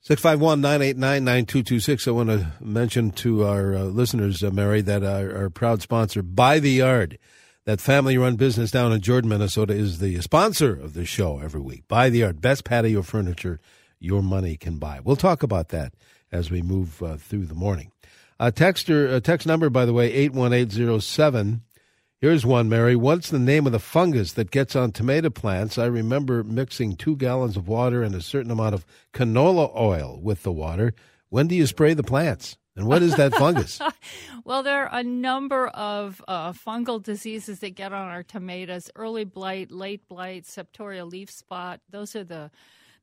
651 0.07 0.61
989 0.61 1.25
9226. 1.25 2.07
I 2.07 2.11
want 2.11 2.29
to 2.29 2.53
mention 2.61 3.11
to 3.11 3.43
our 3.43 3.75
uh, 3.75 3.83
listeners, 3.83 4.41
uh, 4.41 4.49
Mary, 4.51 4.79
that 4.79 5.03
our, 5.03 5.35
our 5.35 5.49
proud 5.49 5.81
sponsor, 5.81 6.21
By 6.23 6.59
the 6.59 6.71
Yard, 6.71 7.19
that 7.65 7.81
family 7.81 8.17
run 8.17 8.37
business 8.37 8.71
down 8.71 8.93
in 8.93 9.01
Jordan, 9.01 9.29
Minnesota, 9.29 9.73
is 9.73 9.99
the 9.99 10.21
sponsor 10.21 10.73
of 10.73 10.93
the 10.93 11.03
show 11.03 11.39
every 11.39 11.59
week. 11.59 11.89
By 11.89 12.09
the 12.09 12.19
Yard, 12.19 12.39
best 12.39 12.63
patio 12.63 13.01
furniture 13.01 13.59
your 13.99 14.23
money 14.23 14.55
can 14.55 14.77
buy. 14.77 15.01
We'll 15.03 15.17
talk 15.17 15.43
about 15.43 15.67
that 15.69 15.93
as 16.31 16.49
we 16.49 16.61
move 16.61 17.03
uh, 17.03 17.17
through 17.17 17.47
the 17.47 17.53
morning. 17.53 17.91
Uh, 18.39 18.51
texter, 18.55 19.21
text 19.21 19.45
number, 19.45 19.69
by 19.69 19.83
the 19.83 19.91
way, 19.91 20.09
81807. 20.13 21.63
Here's 22.19 22.47
one, 22.47 22.67
Mary. 22.67 22.95
What's 22.95 23.29
the 23.29 23.37
name 23.37 23.67
of 23.67 23.73
the 23.73 23.79
fungus 23.79 24.33
that 24.33 24.49
gets 24.49 24.75
on 24.75 24.91
tomato 24.91 25.29
plants? 25.29 25.77
I 25.77 25.85
remember 25.85 26.43
mixing 26.43 26.95
two 26.95 27.15
gallons 27.15 27.55
of 27.55 27.67
water 27.67 28.01
and 28.01 28.15
a 28.15 28.21
certain 28.21 28.49
amount 28.49 28.73
of 28.73 28.87
canola 29.13 29.71
oil 29.75 30.19
with 30.19 30.41
the 30.41 30.51
water. 30.51 30.95
When 31.29 31.45
do 31.47 31.53
you 31.53 31.67
spray 31.67 31.93
the 31.93 32.01
plants? 32.01 32.57
And 32.75 32.87
what 32.87 33.03
is 33.03 33.15
that 33.17 33.35
fungus? 33.35 33.79
Well, 34.45 34.63
there 34.63 34.87
are 34.87 34.99
a 34.99 35.03
number 35.03 35.67
of 35.67 36.23
uh, 36.25 36.53
fungal 36.53 37.03
diseases 37.03 37.59
that 37.59 37.71
get 37.71 37.91
on 37.91 38.07
our 38.07 38.23
tomatoes 38.23 38.89
early 38.95 39.25
blight, 39.25 39.71
late 39.71 40.07
blight, 40.07 40.45
septoria 40.45 41.05
leaf 41.05 41.29
spot. 41.29 41.81
Those 41.89 42.15
are 42.15 42.23
the 42.23 42.49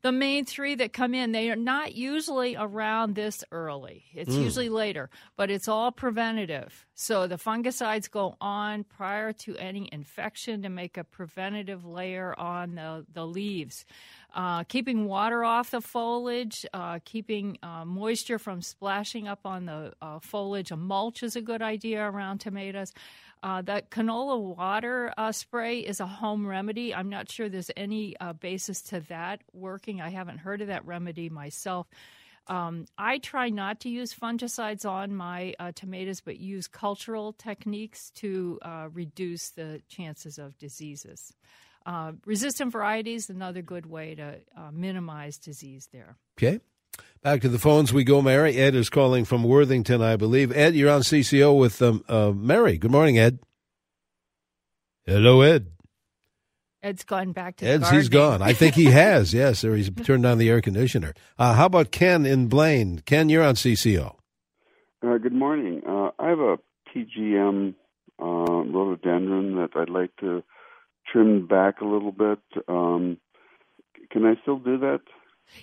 the 0.04 0.12
main 0.12 0.44
three 0.44 0.74
that 0.74 0.92
come 0.92 1.14
in. 1.14 1.32
They 1.32 1.50
are 1.50 1.56
not 1.56 1.94
usually 1.94 2.56
around 2.56 3.14
this 3.14 3.42
early. 3.50 4.04
It's 4.12 4.34
usually 4.34 4.68
later, 4.68 5.08
but 5.34 5.50
it's 5.50 5.66
all 5.66 5.90
preventative. 5.92 6.84
So 6.94 7.26
the 7.26 7.36
fungicides 7.36 8.10
go 8.10 8.36
on 8.38 8.84
prior 8.84 9.32
to 9.32 9.56
any 9.56 9.88
infection 9.90 10.60
to 10.60 10.68
make 10.68 10.98
a 10.98 11.04
preventative 11.04 11.86
layer 11.86 12.38
on 12.38 12.74
the, 12.74 13.06
the 13.14 13.26
leaves. 13.26 13.86
Uh, 14.34 14.64
keeping 14.64 15.06
water 15.06 15.42
off 15.42 15.70
the 15.70 15.80
foliage, 15.80 16.66
uh, 16.74 16.98
keeping 17.06 17.56
uh, 17.62 17.86
moisture 17.86 18.38
from 18.38 18.60
splashing 18.60 19.26
up 19.26 19.40
on 19.46 19.64
the 19.64 19.94
uh, 20.02 20.18
foliage. 20.18 20.70
A 20.70 20.76
mulch 20.76 21.22
is 21.22 21.34
a 21.34 21.40
good 21.40 21.62
idea 21.62 22.04
around 22.04 22.40
tomatoes. 22.40 22.92
Uh, 23.44 23.60
that 23.60 23.90
canola 23.90 24.40
water 24.40 25.12
uh, 25.18 25.30
spray 25.30 25.80
is 25.80 26.00
a 26.00 26.06
home 26.06 26.46
remedy. 26.46 26.94
I'm 26.94 27.10
not 27.10 27.30
sure 27.30 27.50
there's 27.50 27.70
any 27.76 28.16
uh, 28.18 28.32
basis 28.32 28.80
to 28.84 29.00
that 29.10 29.42
working. 29.52 30.00
I 30.00 30.08
haven't 30.08 30.38
heard 30.38 30.62
of 30.62 30.68
that 30.68 30.86
remedy 30.86 31.28
myself. 31.28 31.86
Um, 32.46 32.86
I 32.96 33.18
try 33.18 33.50
not 33.50 33.80
to 33.80 33.90
use 33.90 34.14
fungicides 34.14 34.88
on 34.88 35.14
my 35.14 35.52
uh, 35.58 35.72
tomatoes, 35.74 36.22
but 36.22 36.38
use 36.38 36.66
cultural 36.68 37.34
techniques 37.34 38.10
to 38.16 38.58
uh, 38.62 38.88
reduce 38.90 39.50
the 39.50 39.82
chances 39.88 40.38
of 40.38 40.56
diseases. 40.56 41.34
Uh, 41.84 42.12
resistant 42.24 42.72
varieties 42.72 43.28
another 43.28 43.60
good 43.60 43.84
way 43.84 44.14
to 44.14 44.38
minimize 44.72 45.36
disease 45.36 45.86
there. 45.92 46.16
Okay. 46.38 46.60
Back 47.22 47.40
to 47.40 47.48
the 47.48 47.58
phones 47.58 47.92
we 47.92 48.04
go, 48.04 48.20
Mary. 48.20 48.56
Ed 48.56 48.74
is 48.74 48.90
calling 48.90 49.24
from 49.24 49.44
Worthington, 49.44 50.02
I 50.02 50.16
believe. 50.16 50.52
Ed, 50.52 50.74
you're 50.74 50.90
on 50.90 51.00
CCO 51.00 51.58
with 51.58 51.80
um, 51.80 52.04
uh, 52.08 52.32
Mary. 52.32 52.76
Good 52.76 52.90
morning, 52.90 53.18
Ed. 53.18 53.38
Hello, 55.06 55.40
Ed. 55.40 55.68
Ed's 56.82 57.02
gone 57.02 57.32
back 57.32 57.56
to 57.56 57.66
Ed's 57.66 57.88
he's 57.88 58.10
gone. 58.10 58.42
I 58.42 58.52
think 58.52 58.74
he 58.74 58.84
has. 58.90 59.32
Yes, 59.32 59.64
or 59.64 59.74
he's 59.74 59.90
turned 60.02 60.26
on 60.26 60.36
the 60.36 60.50
air 60.50 60.60
conditioner. 60.60 61.14
Uh, 61.38 61.54
how 61.54 61.64
about 61.64 61.90
Ken 61.90 62.26
in 62.26 62.48
Blaine? 62.48 62.98
Ken, 63.06 63.30
you're 63.30 63.42
on 63.42 63.54
CCO. 63.54 64.16
Uh, 65.02 65.16
good 65.16 65.32
morning. 65.32 65.80
Uh, 65.88 66.10
I 66.18 66.28
have 66.28 66.40
a 66.40 66.58
PGM 66.94 67.74
uh, 68.20 68.24
rhododendron 68.24 69.56
that 69.56 69.70
I'd 69.74 69.88
like 69.88 70.14
to 70.20 70.42
trim 71.10 71.46
back 71.46 71.80
a 71.80 71.86
little 71.86 72.12
bit. 72.12 72.40
Um, 72.68 73.16
can 74.10 74.26
I 74.26 74.34
still 74.42 74.58
do 74.58 74.76
that? 74.78 75.00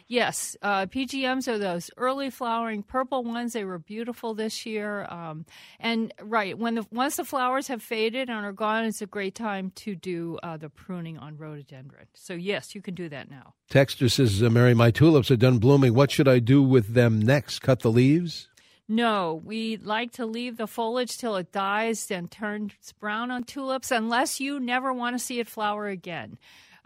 Yes, 0.07 0.55
uh, 0.61 0.85
PGMs 0.85 1.47
are 1.47 1.57
those 1.57 1.91
early 1.97 2.29
flowering 2.29 2.83
purple 2.83 3.23
ones. 3.23 3.53
They 3.53 3.65
were 3.65 3.79
beautiful 3.79 4.33
this 4.33 4.65
year. 4.65 5.05
Um, 5.05 5.45
and 5.79 6.13
right 6.21 6.57
when 6.57 6.75
the 6.75 6.85
once 6.91 7.17
the 7.17 7.25
flowers 7.25 7.67
have 7.67 7.81
faded 7.81 8.29
and 8.29 8.45
are 8.45 8.53
gone, 8.53 8.85
it's 8.85 9.01
a 9.01 9.07
great 9.07 9.35
time 9.35 9.71
to 9.75 9.95
do 9.95 10.39
uh, 10.43 10.57
the 10.57 10.69
pruning 10.69 11.17
on 11.17 11.37
rhododendron. 11.37 12.07
So 12.13 12.33
yes, 12.33 12.75
you 12.75 12.81
can 12.81 12.95
do 12.95 13.09
that 13.09 13.29
now. 13.29 13.53
Texter 13.69 14.11
says, 14.11 14.41
uh, 14.41 14.49
"Mary, 14.49 14.73
my 14.73 14.91
tulips 14.91 15.31
are 15.31 15.37
done 15.37 15.59
blooming. 15.59 15.93
What 15.93 16.11
should 16.11 16.27
I 16.27 16.39
do 16.39 16.61
with 16.61 16.93
them 16.93 17.19
next? 17.19 17.59
Cut 17.59 17.79
the 17.79 17.91
leaves?" 17.91 18.47
No, 18.87 19.41
we 19.45 19.77
like 19.77 20.11
to 20.13 20.25
leave 20.25 20.57
the 20.57 20.67
foliage 20.67 21.17
till 21.17 21.37
it 21.37 21.53
dies 21.53 22.11
and 22.11 22.29
turns 22.29 22.73
brown 22.99 23.31
on 23.31 23.45
tulips, 23.45 23.89
unless 23.89 24.41
you 24.41 24.59
never 24.59 24.91
want 24.91 25.15
to 25.15 25.23
see 25.23 25.39
it 25.39 25.47
flower 25.47 25.87
again. 25.87 26.37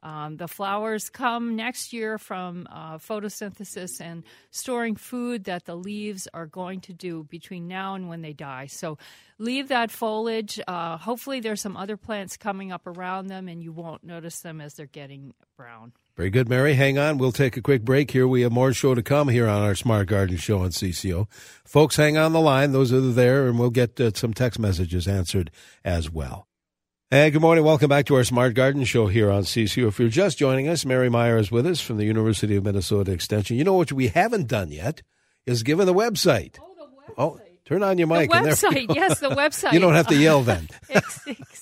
Um, 0.05 0.37
the 0.37 0.47
flowers 0.47 1.09
come 1.09 1.55
next 1.55 1.91
year 1.91 2.19
from 2.19 2.67
uh, 2.71 2.99
photosynthesis 2.99 3.99
and 3.99 4.23
storing 4.51 4.95
food 4.95 5.45
that 5.45 5.65
the 5.65 5.75
leaves 5.75 6.27
are 6.31 6.45
going 6.45 6.81
to 6.81 6.93
do 6.93 7.23
between 7.23 7.67
now 7.67 7.95
and 7.95 8.07
when 8.07 8.21
they 8.21 8.31
die. 8.31 8.67
So 8.67 8.99
leave 9.39 9.69
that 9.69 9.89
foliage. 9.89 10.61
Uh, 10.67 10.97
hopefully, 10.97 11.39
there's 11.39 11.59
some 11.59 11.75
other 11.75 11.97
plants 11.97 12.37
coming 12.37 12.71
up 12.71 12.85
around 12.85 13.27
them, 13.27 13.47
and 13.47 13.63
you 13.63 13.71
won't 13.71 14.03
notice 14.03 14.41
them 14.41 14.61
as 14.61 14.75
they're 14.75 14.85
getting 14.85 15.33
brown. 15.57 15.91
Very 16.15 16.29
good, 16.29 16.47
Mary. 16.47 16.75
Hang 16.75 16.99
on. 16.99 17.17
We'll 17.17 17.31
take 17.31 17.57
a 17.57 17.61
quick 17.61 17.83
break 17.83 18.11
here. 18.11 18.27
We 18.27 18.41
have 18.41 18.51
more 18.51 18.73
show 18.73 18.93
to 18.93 19.01
come 19.01 19.29
here 19.29 19.47
on 19.47 19.63
our 19.63 19.73
Smart 19.73 20.07
Garden 20.07 20.37
Show 20.37 20.59
on 20.59 20.69
CCO. 20.69 21.27
Folks, 21.65 21.95
hang 21.95 22.15
on 22.15 22.31
the 22.31 22.39
line. 22.39 22.73
Those 22.73 22.93
are 22.93 23.01
there, 23.01 23.47
and 23.47 23.57
we'll 23.57 23.71
get 23.71 23.99
uh, 23.99 24.11
some 24.13 24.35
text 24.35 24.59
messages 24.59 25.07
answered 25.07 25.49
as 25.83 26.11
well. 26.11 26.47
And 27.11 27.31
good 27.31 27.41
morning. 27.41 27.63
Welcome 27.63 27.87
back 27.87 28.07
to 28.07 28.15
our 28.15 28.23
Smart 28.23 28.55
Garden 28.55 28.83
Show 28.83 29.05
here 29.05 29.29
on 29.29 29.43
CCO. 29.43 29.89
If 29.89 29.99
you're 29.99 30.09
just 30.09 30.39
joining 30.39 30.67
us, 30.67 30.87
Mary 30.87 31.07
Meyer 31.07 31.37
is 31.37 31.51
with 31.51 31.67
us 31.67 31.79
from 31.79 31.97
the 31.97 32.03
University 32.03 32.55
of 32.55 32.63
Minnesota 32.63 33.11
Extension. 33.11 33.57
You 33.57 33.63
know 33.63 33.75
what 33.75 33.91
we 33.91 34.07
haven't 34.07 34.47
done 34.47 34.71
yet 34.71 35.03
is 35.45 35.61
given 35.61 35.85
the 35.85 35.93
website. 35.93 36.57
Oh, 36.59 36.73
the 36.75 37.13
oh, 37.15 37.31
website. 37.31 37.39
Oh, 37.39 37.39
turn 37.63 37.83
on 37.83 37.99
your 37.99 38.07
mic. 38.07 38.31
The 38.31 38.37
website, 38.37 38.95
yes, 38.95 39.19
the 39.19 39.29
website. 39.29 39.73
you 39.73 39.79
don't 39.79 39.93
have 39.93 40.07
to 40.07 40.15
yell 40.15 40.41
then. 40.41 40.67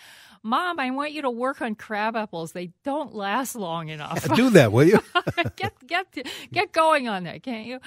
mom 0.44 0.80
i 0.80 0.90
want 0.92 1.12
you 1.12 1.22
to 1.22 1.30
work 1.30 1.62
on 1.62 1.76
crab 1.76 2.16
apples 2.16 2.54
they 2.54 2.72
don't 2.84 3.14
last 3.14 3.56
long 3.56 3.90
enough 3.90 4.28
Do 4.38 4.50
that, 4.52 4.72
will 4.72 4.84
you? 4.84 5.00
get 5.56 5.74
get 5.88 6.06
get 6.54 6.72
going 6.72 7.08
on 7.08 7.24
that, 7.24 7.42
can't 7.44 7.66
you? 7.66 7.80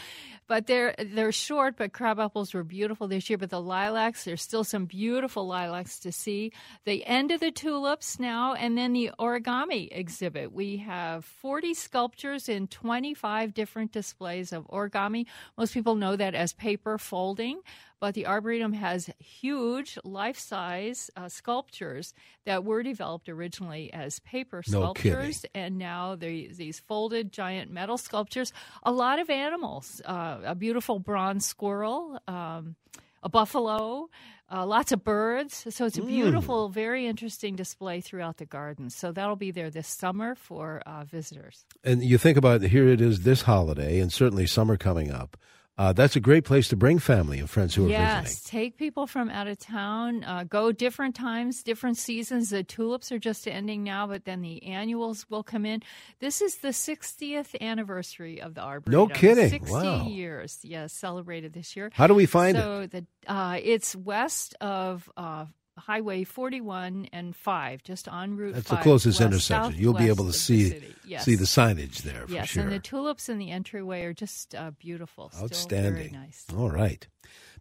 But 0.49 0.67
they're 0.67 0.97
they're 0.99 1.31
short, 1.31 1.77
but 1.77 1.93
crab 1.93 2.19
apples 2.19 2.53
were 2.53 2.65
beautiful 2.65 3.07
this 3.07 3.31
year. 3.31 3.39
But 3.39 3.51
the 3.51 3.61
lilacs, 3.61 4.25
there's 4.25 4.43
still 4.43 4.65
some 4.65 4.87
beautiful 4.87 5.47
lilacs 5.47 6.01
to 6.01 6.11
see. 6.11 6.53
The 6.85 7.07
end 7.07 7.31
of 7.31 7.39
the 7.39 7.53
tulips 7.53 8.19
now, 8.19 8.55
and 8.55 8.77
then 8.77 8.93
the 8.93 9.11
origami 9.19 9.89
exhibit. 9.93 10.53
We 10.53 10.79
have 10.79 11.25
40 11.25 11.75
sculptures 11.75 12.49
in 12.49 12.67
25 12.67 13.55
different 13.55 13.93
displays 13.93 14.53
of 14.53 14.67
origami. 14.67 15.27
Most 15.57 15.73
people 15.73 15.95
know 15.95 16.17
that 16.17 16.35
as 16.35 16.53
paper 16.53 16.99
folding. 16.99 17.61
But 18.01 18.15
the 18.15 18.27
Arboretum 18.27 18.73
has 18.73 19.11
huge 19.19 19.99
life 20.05 20.39
size 20.39 21.11
uh, 21.17 21.29
sculptures 21.29 22.15
that 22.47 22.65
were 22.65 22.83
developed 22.83 23.29
originally 23.29 23.93
as 23.93 24.21
paper 24.21 24.63
No 24.69 24.81
sculptures 24.81 25.45
and 25.55 25.77
now 25.79 26.17
these 26.17 26.81
folded 26.81 27.31
giant 27.31 27.71
metal 27.71 27.99
sculptures. 27.99 28.53
A 28.83 28.93
lot 28.93 29.19
of 29.19 29.29
animals, 29.29 30.01
uh, 30.05 30.39
a 30.45 30.55
beautiful 30.55 30.99
bronze 30.99 31.45
squirrel, 31.45 32.19
um, 32.27 32.77
a 33.23 33.29
buffalo, 33.29 34.09
uh, 34.51 34.67
lots 34.67 34.93
of 34.93 35.05
birds. 35.05 35.67
So 35.71 35.85
it's 35.85 35.99
a 35.99 36.03
beautiful, 36.03 36.69
very 36.69 37.07
interesting 37.07 37.55
display 37.55 38.01
throughout 38.01 38.39
the 38.39 38.47
garden. 38.47 38.91
So 38.91 39.13
that'll 39.13 39.37
be 39.37 39.51
there 39.51 39.71
this 39.71 39.89
summer 39.89 40.35
for 40.35 40.83
uh, 40.87 41.05
visitors. 41.05 41.65
and 41.85 42.03
you 42.03 42.19
think 42.19 42.37
about 42.37 42.63
here 42.63 42.89
it 42.89 43.01
is 43.01 43.23
this 43.23 43.43
holiday, 43.43 44.01
and 44.01 44.13
certainly 44.13 44.47
summer 44.47 44.77
coming 44.77 45.11
up. 45.11 45.37
Uh, 45.81 45.95
that's 45.95 46.15
a 46.15 46.21
great 46.21 46.45
place 46.45 46.69
to 46.69 46.77
bring 46.77 46.99
family 46.99 47.39
and 47.39 47.49
friends 47.49 47.75
who 47.75 47.87
are 47.87 47.89
yes, 47.89 48.21
visiting. 48.21 48.37
Yes, 48.37 48.43
take 48.43 48.77
people 48.77 49.07
from 49.07 49.31
out 49.31 49.47
of 49.47 49.59
town. 49.59 50.23
Uh, 50.25 50.45
go 50.45 50.73
different 50.73 51.15
times, 51.15 51.63
different 51.63 51.97
seasons. 51.97 52.51
The 52.51 52.63
tulips 52.63 53.11
are 53.11 53.19
just 53.19 53.49
ending 53.49 53.83
now, 53.83 54.07
but 54.07 54.27
then 54.27 54.43
the 54.43 54.63
annuals 54.63 55.25
will 55.31 55.43
come 55.43 55.65
in. 55.65 55.83
This 56.19 56.43
is 56.43 56.57
the 56.57 56.69
60th 56.69 57.59
anniversary 57.63 58.43
of 58.43 58.53
the 58.53 58.61
Arboretum. 58.61 58.93
No 58.93 59.07
kidding. 59.07 59.49
60 59.49 59.73
Wow. 59.73 60.07
years, 60.07 60.59
yes, 60.63 60.93
celebrated 60.93 61.55
this 61.55 61.75
year. 61.75 61.91
How 61.95 62.07
do 62.07 62.13
we 62.13 62.27
find 62.27 62.59
it? 62.59 62.61
so 62.61 62.87
the 62.87 63.07
uh, 63.27 63.59
it's 63.63 63.97
west 63.97 64.57
of 64.61 65.09
uh, 65.17 65.47
Highway 65.81 66.25
41 66.25 67.09
and 67.13 67.35
5, 67.35 67.83
just 67.83 68.07
on 68.09 68.37
Route 68.37 68.55
That's 68.55 68.69
5. 68.69 68.79
the 68.79 68.83
closest 68.83 69.21
west- 69.21 69.33
intersection. 69.33 69.75
You'll 69.81 69.95
be 69.95 70.09
able 70.09 70.27
to 70.27 70.33
see 70.33 70.71
the. 70.71 70.83
Yes. 71.05 71.25
see 71.25 71.35
the 71.35 71.45
signage 71.45 72.03
there 72.03 72.27
for 72.29 72.33
Yes, 72.33 72.51
sure. 72.51 72.63
and 72.63 72.71
the 72.73 72.79
tulips 72.79 73.29
in 73.29 73.39
the 73.39 73.51
entryway 73.51 74.05
are 74.05 74.13
just 74.15 74.55
uh, 74.55 74.71
beautiful. 74.79 75.31
Still 75.31 75.45
Outstanding. 75.45 75.93
Very 75.95 76.11
nice. 76.11 76.47
All 76.57 76.71
right. 76.71 77.05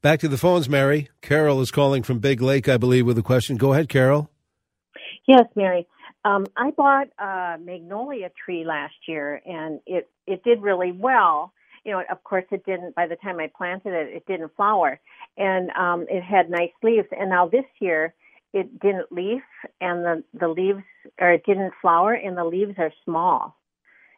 Back 0.03 0.19
to 0.19 0.27
the 0.27 0.37
phones, 0.37 0.69
Mary. 0.69 1.09
Carol 1.21 1.59
is 1.59 1.71
calling 1.71 2.03
from 2.03 2.19
Big 2.19 2.41
Lake, 2.41 2.69
I 2.69 2.77
believe, 2.77 3.07
with 3.07 3.17
a 3.17 3.23
question. 3.23 3.57
Go 3.57 3.73
ahead, 3.73 3.89
Carol. 3.89 4.29
Yes, 5.27 5.45
Mary. 5.55 5.87
Um, 6.25 6.45
I 6.57 6.71
bought 6.71 7.07
a 7.17 7.57
magnolia 7.59 8.29
tree 8.45 8.65
last 8.65 8.95
year, 9.07 9.41
and 9.45 9.79
it 9.85 10.07
it 10.27 10.43
did 10.43 10.61
really 10.61 10.91
well. 10.91 11.53
You 11.85 11.93
know, 11.93 12.03
of 12.09 12.23
course, 12.23 12.45
it 12.51 12.65
didn't. 12.65 12.95
By 12.95 13.07
the 13.07 13.15
time 13.17 13.39
I 13.39 13.49
planted 13.55 13.93
it, 13.93 14.15
it 14.15 14.25
didn't 14.27 14.55
flower, 14.55 14.99
and 15.37 15.69
um, 15.71 16.05
it 16.09 16.21
had 16.23 16.49
nice 16.49 16.71
leaves. 16.83 17.07
And 17.17 17.29
now 17.29 17.47
this 17.47 17.65
year, 17.79 18.13
it 18.53 18.79
didn't 18.79 19.11
leaf, 19.11 19.43
and 19.81 20.03
the 20.03 20.23
the 20.39 20.47
leaves, 20.47 20.83
or 21.19 21.31
it 21.31 21.45
didn't 21.45 21.73
flower, 21.81 22.13
and 22.13 22.37
the 22.37 22.43
leaves 22.45 22.75
are 22.77 22.91
small. 23.05 23.55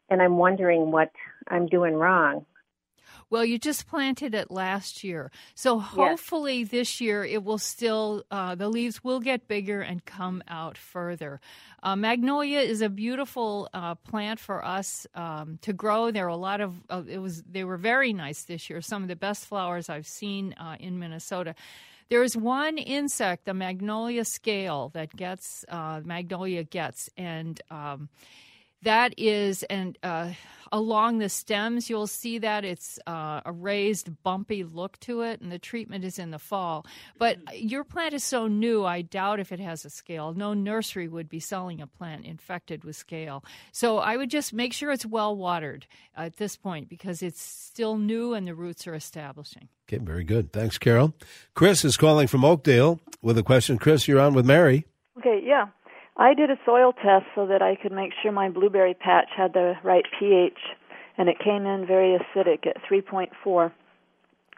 And 0.10 0.22
I'm 0.22 0.38
wondering 0.38 0.92
what 0.92 1.12
I'm 1.50 1.68
doing 1.68 1.94
wrong. 1.94 2.46
Well, 3.30 3.46
you 3.46 3.58
just 3.58 3.88
planted 3.88 4.36
it 4.36 4.52
last 4.52 5.04
year. 5.04 5.32
So 5.56 5.80
hopefully 5.80 6.64
this 6.64 7.00
year 7.00 7.24
it 7.24 7.44
will 7.44 7.58
still, 7.58 8.24
uh, 8.30 8.56
the 8.56 8.70
leaves 8.70 9.04
will 9.04 9.20
get 9.20 9.48
bigger 9.48 9.82
and 9.82 10.04
come 10.06 10.44
out 10.48 10.78
further. 10.78 11.40
Uh, 11.84 11.96
magnolia 11.96 12.60
is 12.60 12.82
a 12.82 12.90
beautiful 12.90 13.70
uh, 13.74 13.96
plant 13.96 14.40
for 14.40 14.64
us 14.64 15.08
um, 15.16 15.60
to 15.62 15.74
grow. 15.74 16.12
There 16.12 16.26
are 16.26 16.30
a 16.30 16.36
lot 16.36 16.62
of, 16.62 16.76
uh, 16.90 17.04
it 17.08 17.20
was, 17.20 17.44
they 17.44 17.64
were 17.64 17.78
very 17.78 18.14
nice 18.14 18.44
this 18.44 18.70
year. 18.70 18.82
Some 18.82 19.02
of 19.02 19.08
the 19.08 19.16
best 19.16 19.46
flowers 19.46 19.90
I've 19.90 20.08
seen 20.08 20.54
uh, 20.54 20.76
in 20.80 21.00
Minnesota. 21.00 21.56
There 22.10 22.24
is 22.24 22.36
one 22.36 22.78
insect, 22.78 23.46
the 23.46 23.54
magnolia 23.54 24.26
scale, 24.26 24.90
that 24.94 25.16
gets, 25.16 25.64
uh, 25.70 26.02
magnolia 26.04 26.66
gets, 26.66 27.10
and, 27.16 27.62
um, 27.72 28.10
that 28.84 29.14
is 29.18 29.64
and 29.64 29.98
uh, 30.04 30.32
along 30.72 31.18
the 31.18 31.30
stems 31.30 31.90
you'll 31.90 32.08
see 32.08 32.38
that 32.38 32.64
it's 32.64 32.98
uh, 33.06 33.42
a 33.46 33.52
raised 33.52 34.10
bumpy 34.24 34.64
look 34.64 35.00
to 35.02 35.22
it 35.22 35.42
and 35.42 35.52
the 35.52 35.60
treatment 35.60 36.06
is 36.06 36.18
in 36.18 36.32
the 36.32 36.40
fall. 36.40 36.86
But 37.18 37.38
your 37.54 37.84
plant 37.84 38.14
is 38.14 38.24
so 38.24 38.48
new 38.48 38.86
i 38.86 39.02
doubt 39.02 39.40
if 39.40 39.52
it 39.52 39.60
has 39.60 39.86
a 39.86 39.90
scale. 39.90 40.34
No 40.34 40.54
nursery 40.54 41.08
would 41.08 41.30
be 41.30 41.40
selling 41.40 41.82
a 41.82 41.88
plant 41.88 42.26
infected 42.26 42.84
with 42.84 42.96
scale. 42.96 43.44
So 43.72 43.98
i 43.98 44.18
would 44.18 44.30
just 44.30 44.54
make 44.54 44.74
sure 44.74 44.92
it's 44.92 45.06
well 45.06 45.36
watered 45.36 45.86
at 46.16 46.38
this 46.38 46.56
point 46.56 46.90
because 46.90 47.22
it's 47.22 47.42
still 47.42 47.98
new 47.98 48.34
and 48.34 48.48
the 48.48 48.56
roots 48.56 48.88
are 48.88 48.96
establishing. 48.96 49.68
Okay 49.88 49.98
very 50.04 50.24
good. 50.24 50.54
Thanks 50.54 50.78
carol. 50.78 51.14
Chris 51.54 51.84
is 51.84 51.98
calling 51.98 52.28
from 52.28 52.46
oakdale 52.46 53.00
with 53.22 53.38
a 53.38 53.44
question. 53.44 53.78
Chris 53.78 54.08
you're 54.08 54.22
on 54.22 54.34
with 54.34 54.46
mary. 54.46 54.86
Okay 55.18 55.42
yeah 55.44 55.68
I 56.22 56.36
did 56.36 56.52
a 56.52 56.58
soil 56.66 56.94
test 56.94 57.26
so 57.34 57.48
that 57.48 57.64
I 57.64 57.76
could 57.76 57.92
make 57.92 58.12
sure 58.22 58.32
my 58.32 58.50
blueberry 58.50 58.94
patch 58.94 59.30
had 59.36 59.54
the 59.54 59.74
right 59.84 60.06
pH, 60.20 60.60
and 61.18 61.28
it 61.28 61.40
came 61.44 61.66
in 61.66 61.88
very 61.88 62.16
acidic 62.16 62.68
at 62.68 62.78
3.4. 62.90 63.72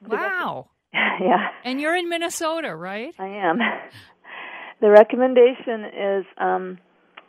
Wow. 0.05 0.67
yeah. 0.93 1.47
And 1.63 1.79
you're 1.79 1.95
in 1.95 2.09
Minnesota, 2.09 2.75
right? 2.75 3.15
I 3.17 3.27
am. 3.27 3.59
The 4.81 4.89
recommendation 4.89 5.85
is 5.85 6.25
um, 6.37 6.77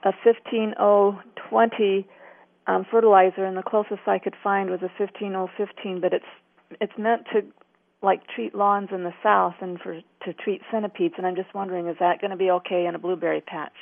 a 0.02 0.10
15020 0.24 2.08
um, 2.66 2.86
fertilizer, 2.90 3.44
and 3.44 3.56
the 3.56 3.62
closest 3.62 4.00
I 4.08 4.18
could 4.18 4.34
find 4.42 4.70
was 4.70 4.80
a 4.82 4.90
15015. 4.98 6.00
But 6.00 6.12
it's 6.14 6.24
it's 6.80 6.98
meant 6.98 7.26
to 7.32 7.42
like 8.02 8.26
treat 8.34 8.56
lawns 8.56 8.88
in 8.90 9.04
the 9.04 9.14
south 9.22 9.54
and 9.60 9.78
for 9.80 10.00
to 10.24 10.32
treat 10.32 10.62
centipedes. 10.72 11.14
And 11.16 11.28
I'm 11.28 11.36
just 11.36 11.54
wondering, 11.54 11.86
is 11.86 11.96
that 12.00 12.20
going 12.20 12.32
to 12.32 12.36
be 12.36 12.50
okay 12.50 12.86
in 12.86 12.96
a 12.96 12.98
blueberry 12.98 13.40
patch? 13.40 13.76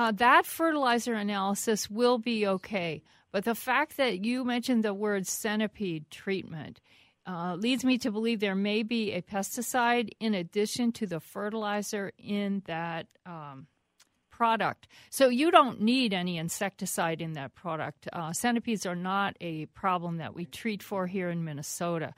Uh, 0.00 0.12
that 0.12 0.46
fertilizer 0.46 1.12
analysis 1.12 1.90
will 1.90 2.16
be 2.16 2.46
okay. 2.46 3.02
But 3.32 3.44
the 3.44 3.54
fact 3.54 3.98
that 3.98 4.24
you 4.24 4.46
mentioned 4.46 4.82
the 4.82 4.94
word 4.94 5.26
centipede 5.26 6.10
treatment 6.10 6.80
uh, 7.26 7.56
leads 7.56 7.84
me 7.84 7.98
to 7.98 8.10
believe 8.10 8.40
there 8.40 8.54
may 8.54 8.82
be 8.82 9.12
a 9.12 9.20
pesticide 9.20 10.08
in 10.18 10.32
addition 10.32 10.92
to 10.92 11.06
the 11.06 11.20
fertilizer 11.20 12.12
in 12.16 12.62
that 12.64 13.08
um, 13.26 13.66
product. 14.30 14.88
So 15.10 15.28
you 15.28 15.50
don't 15.50 15.82
need 15.82 16.14
any 16.14 16.38
insecticide 16.38 17.20
in 17.20 17.34
that 17.34 17.54
product. 17.54 18.08
Uh, 18.10 18.32
centipedes 18.32 18.86
are 18.86 18.96
not 18.96 19.36
a 19.38 19.66
problem 19.66 20.16
that 20.16 20.34
we 20.34 20.46
treat 20.46 20.82
for 20.82 21.08
here 21.08 21.28
in 21.28 21.44
Minnesota. 21.44 22.14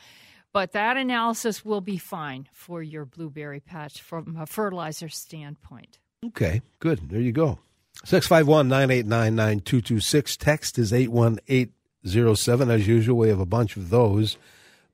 But 0.53 0.71
that 0.71 0.97
analysis 0.97 1.65
will 1.65 1.81
be 1.81 1.99
fine 1.99 2.49
for 2.53 2.81
your 2.81 3.07
blueberry 3.07 3.59
patch 3.59 4.01
from 4.01 4.37
a 4.39 4.47
fertilizer 4.47 5.09
standpoint. 5.09 5.99
Okay, 6.25 6.62
good. 6.79 7.11
There 7.11 7.21
you 7.21 7.33
go. 7.33 7.59
651 8.05 8.69
989 8.69 9.35
9226. 9.35 10.37
Text 10.37 10.79
is 10.79 10.93
81807. 10.93 12.71
As 12.71 12.89
usual, 12.89 13.19
we 13.19 13.29
have 13.29 13.41
a 13.41 13.47
bunch 13.47 13.77
of 13.77 13.91
those. 13.91 14.37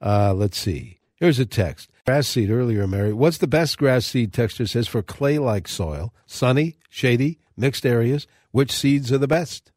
Uh, 0.00 0.34
let's 0.34 0.58
see. 0.58 0.98
Here's 1.16 1.38
a 1.38 1.46
text. 1.46 1.90
Grass 2.06 2.28
seed 2.28 2.50
earlier, 2.50 2.86
Mary. 2.86 3.12
What's 3.12 3.38
the 3.38 3.46
best 3.46 3.78
grass 3.78 4.06
seed 4.06 4.32
texture 4.32 4.66
says 4.66 4.86
for 4.88 5.02
clay 5.02 5.38
like 5.38 5.68
soil? 5.68 6.12
Sunny, 6.26 6.76
shady, 6.88 7.38
mixed 7.56 7.84
areas. 7.84 8.26
Which 8.50 8.72
seeds 8.72 9.12
are 9.12 9.18
the 9.18 9.28
best? 9.28 9.72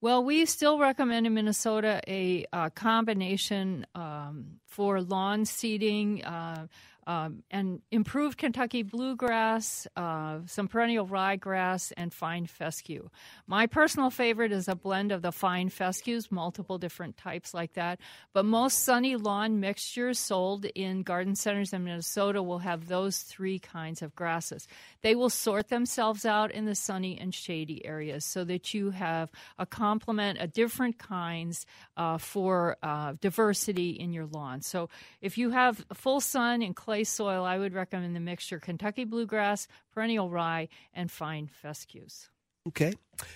Well, 0.00 0.22
we 0.22 0.44
still 0.44 0.78
recommend 0.78 1.26
in 1.26 1.34
Minnesota 1.34 2.00
a, 2.06 2.44
a 2.52 2.70
combination 2.70 3.86
um, 3.94 4.60
for 4.66 5.00
lawn 5.00 5.46
seeding. 5.46 6.24
Uh, 6.24 6.66
um, 7.06 7.42
and 7.50 7.80
improved 7.90 8.38
Kentucky 8.38 8.82
bluegrass, 8.82 9.86
uh, 9.96 10.38
some 10.46 10.68
perennial 10.68 11.06
ryegrass, 11.06 11.92
and 11.96 12.12
fine 12.12 12.46
fescue. 12.46 13.08
My 13.46 13.66
personal 13.66 14.10
favorite 14.10 14.52
is 14.52 14.68
a 14.68 14.74
blend 14.74 15.12
of 15.12 15.22
the 15.22 15.32
fine 15.32 15.68
fescues, 15.68 16.30
multiple 16.30 16.78
different 16.78 17.16
types 17.16 17.52
like 17.52 17.74
that. 17.74 18.00
But 18.32 18.44
most 18.44 18.80
sunny 18.80 19.16
lawn 19.16 19.60
mixtures 19.60 20.18
sold 20.18 20.64
in 20.64 21.02
garden 21.02 21.34
centers 21.34 21.72
in 21.72 21.84
Minnesota 21.84 22.42
will 22.42 22.58
have 22.58 22.88
those 22.88 23.18
three 23.18 23.58
kinds 23.58 24.02
of 24.02 24.14
grasses. 24.14 24.66
They 25.02 25.14
will 25.14 25.30
sort 25.30 25.68
themselves 25.68 26.24
out 26.24 26.50
in 26.52 26.64
the 26.64 26.74
sunny 26.74 27.18
and 27.18 27.34
shady 27.34 27.84
areas 27.84 28.24
so 28.24 28.44
that 28.44 28.72
you 28.72 28.90
have 28.90 29.30
a 29.58 29.66
complement 29.66 30.38
of 30.38 30.52
different 30.52 30.98
kinds 30.98 31.66
uh, 31.96 32.18
for 32.18 32.76
uh, 32.82 33.14
diversity 33.20 33.90
in 33.90 34.12
your 34.12 34.26
lawn. 34.26 34.62
So 34.62 34.88
if 35.20 35.36
you 35.36 35.50
have 35.50 35.84
full 35.92 36.20
sun 36.20 36.62
and 36.62 36.74
clay 36.74 36.93
clay 36.94 37.02
soil, 37.02 37.44
I 37.44 37.58
would 37.58 37.74
recommend 37.74 38.14
the 38.14 38.20
mixture 38.20 38.60
Kentucky 38.60 39.04
bluegrass, 39.04 39.66
perennial 39.92 40.30
rye, 40.30 40.68
and 40.92 41.10
fine 41.10 41.48
fescues. 41.48 42.28
Okay. 42.68 42.92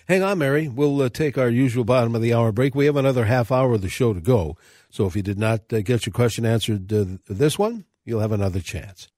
Hang 0.06 0.22
on, 0.22 0.38
Mary. 0.38 0.68
We'll 0.68 1.02
uh, 1.02 1.08
take 1.08 1.36
our 1.36 1.48
usual 1.48 1.82
bottom 1.82 2.14
of 2.14 2.22
the 2.22 2.32
hour 2.32 2.52
break. 2.52 2.76
We 2.76 2.86
have 2.86 2.94
another 2.94 3.24
half 3.24 3.50
hour 3.50 3.74
of 3.74 3.82
the 3.82 3.88
show 3.88 4.12
to 4.12 4.20
go. 4.20 4.56
So 4.90 5.06
if 5.06 5.16
you 5.16 5.22
did 5.22 5.40
not 5.40 5.72
uh, 5.72 5.80
get 5.80 6.06
your 6.06 6.12
question 6.12 6.46
answered 6.46 6.92
uh, 6.92 7.04
this 7.28 7.58
one, 7.58 7.84
you'll 8.04 8.20
have 8.20 8.30
another 8.30 8.60
chance. 8.60 9.08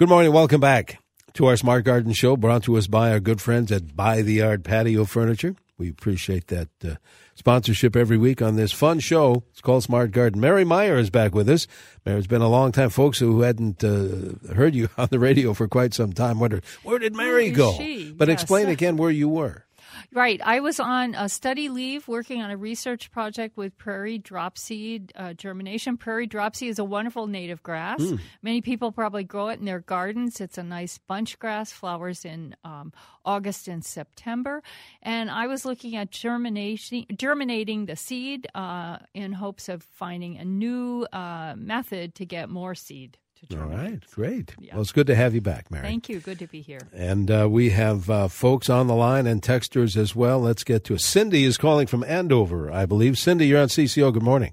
Good 0.00 0.08
morning. 0.08 0.32
Welcome 0.32 0.60
back 0.60 0.98
to 1.34 1.46
our 1.46 1.56
Smart 1.56 1.84
Garden 1.84 2.12
Show 2.12 2.36
brought 2.36 2.64
to 2.64 2.76
us 2.76 2.88
by 2.88 3.12
our 3.12 3.20
good 3.20 3.40
friends 3.40 3.70
at 3.70 3.94
By 3.94 4.22
the 4.22 4.34
Yard 4.34 4.64
Patio 4.64 5.04
Furniture. 5.04 5.54
We 5.78 5.88
appreciate 5.88 6.48
that 6.48 6.68
uh, 6.84 6.96
sponsorship 7.36 7.94
every 7.94 8.18
week 8.18 8.42
on 8.42 8.56
this 8.56 8.72
fun 8.72 8.98
show. 8.98 9.44
It's 9.52 9.60
called 9.60 9.84
Smart 9.84 10.10
Garden. 10.10 10.40
Mary 10.40 10.64
Meyer 10.64 10.98
is 10.98 11.08
back 11.08 11.36
with 11.36 11.48
us. 11.48 11.68
Mary's 12.04 12.26
been 12.26 12.42
a 12.42 12.48
long 12.48 12.72
time, 12.72 12.90
folks 12.90 13.20
who 13.20 13.42
hadn't 13.42 13.84
uh, 13.84 14.54
heard 14.54 14.74
you 14.74 14.88
on 14.98 15.06
the 15.10 15.20
radio 15.20 15.54
for 15.54 15.68
quite 15.68 15.94
some 15.94 16.12
time. 16.12 16.40
Wonder 16.40 16.60
where 16.82 16.98
did 16.98 17.14
Mary 17.14 17.50
go? 17.50 17.74
She? 17.74 18.10
But 18.10 18.26
yes. 18.26 18.42
explain 18.42 18.68
again 18.68 18.96
where 18.96 19.10
you 19.10 19.28
were. 19.28 19.64
Right. 20.12 20.40
I 20.44 20.60
was 20.60 20.80
on 20.80 21.14
a 21.14 21.28
study 21.28 21.68
leave 21.68 22.08
working 22.08 22.42
on 22.42 22.50
a 22.50 22.56
research 22.56 23.10
project 23.10 23.56
with 23.56 23.76
prairie 23.76 24.18
dropseed 24.18 25.10
uh, 25.14 25.34
germination. 25.34 25.96
Prairie 25.96 26.28
dropseed 26.28 26.68
is 26.68 26.78
a 26.78 26.84
wonderful 26.84 27.26
native 27.26 27.62
grass. 27.62 28.00
Mm. 28.00 28.20
Many 28.42 28.60
people 28.60 28.92
probably 28.92 29.24
grow 29.24 29.48
it 29.48 29.58
in 29.58 29.64
their 29.64 29.80
gardens. 29.80 30.40
It's 30.40 30.58
a 30.58 30.62
nice 30.62 30.98
bunch 30.98 31.38
grass, 31.38 31.72
flowers 31.72 32.24
in 32.24 32.56
um, 32.64 32.92
August 33.24 33.68
and 33.68 33.84
September. 33.84 34.62
And 35.02 35.30
I 35.30 35.46
was 35.46 35.64
looking 35.64 35.96
at 35.96 36.10
germination, 36.10 37.06
germinating 37.16 37.86
the 37.86 37.96
seed 37.96 38.46
uh, 38.54 38.98
in 39.14 39.32
hopes 39.32 39.68
of 39.68 39.82
finding 39.82 40.38
a 40.38 40.44
new 40.44 41.06
uh, 41.12 41.54
method 41.56 42.14
to 42.16 42.26
get 42.26 42.48
more 42.48 42.74
seed. 42.74 43.18
All 43.52 43.66
right, 43.66 44.00
great. 44.10 44.54
Yeah. 44.58 44.74
Well, 44.74 44.82
it's 44.82 44.92
good 44.92 45.06
to 45.06 45.14
have 45.14 45.34
you 45.34 45.40
back, 45.40 45.70
Mary. 45.70 45.84
Thank 45.84 46.08
you. 46.08 46.20
Good 46.20 46.38
to 46.40 46.46
be 46.46 46.60
here. 46.60 46.80
And 46.92 47.30
uh, 47.30 47.48
we 47.50 47.70
have 47.70 48.10
uh, 48.10 48.28
folks 48.28 48.68
on 48.68 48.86
the 48.86 48.94
line 48.94 49.26
and 49.26 49.40
texters 49.40 49.96
as 49.96 50.14
well. 50.14 50.40
Let's 50.40 50.64
get 50.64 50.84
to 50.84 50.94
it. 50.94 51.00
Cindy 51.00 51.44
is 51.44 51.56
calling 51.56 51.86
from 51.86 52.04
Andover, 52.04 52.70
I 52.70 52.86
believe. 52.86 53.16
Cindy, 53.16 53.46
you're 53.46 53.60
on 53.60 53.68
CCO. 53.68 54.12
Good 54.12 54.22
morning. 54.22 54.52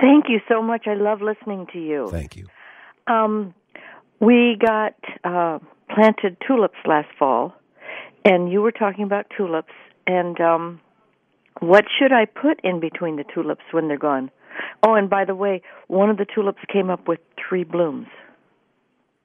Thank 0.00 0.26
you 0.28 0.40
so 0.48 0.62
much. 0.62 0.86
I 0.86 0.94
love 0.94 1.22
listening 1.22 1.66
to 1.72 1.78
you. 1.78 2.08
Thank 2.10 2.36
you. 2.36 2.46
Um, 3.06 3.54
we 4.20 4.56
got 4.60 4.94
uh, 5.24 5.58
planted 5.94 6.36
tulips 6.46 6.78
last 6.84 7.08
fall, 7.18 7.54
and 8.24 8.50
you 8.52 8.60
were 8.60 8.72
talking 8.72 9.04
about 9.04 9.26
tulips. 9.36 9.72
And 10.06 10.40
um, 10.40 10.80
what 11.60 11.84
should 11.98 12.12
I 12.12 12.26
put 12.26 12.60
in 12.62 12.80
between 12.80 13.16
the 13.16 13.24
tulips 13.24 13.64
when 13.72 13.88
they're 13.88 13.98
gone? 13.98 14.30
Oh, 14.82 14.94
and 14.94 15.08
by 15.08 15.24
the 15.24 15.34
way, 15.34 15.62
one 15.88 16.10
of 16.10 16.16
the 16.16 16.26
tulips 16.26 16.60
came 16.72 16.90
up 16.90 17.08
with 17.08 17.20
three 17.48 17.64
blooms 17.64 18.06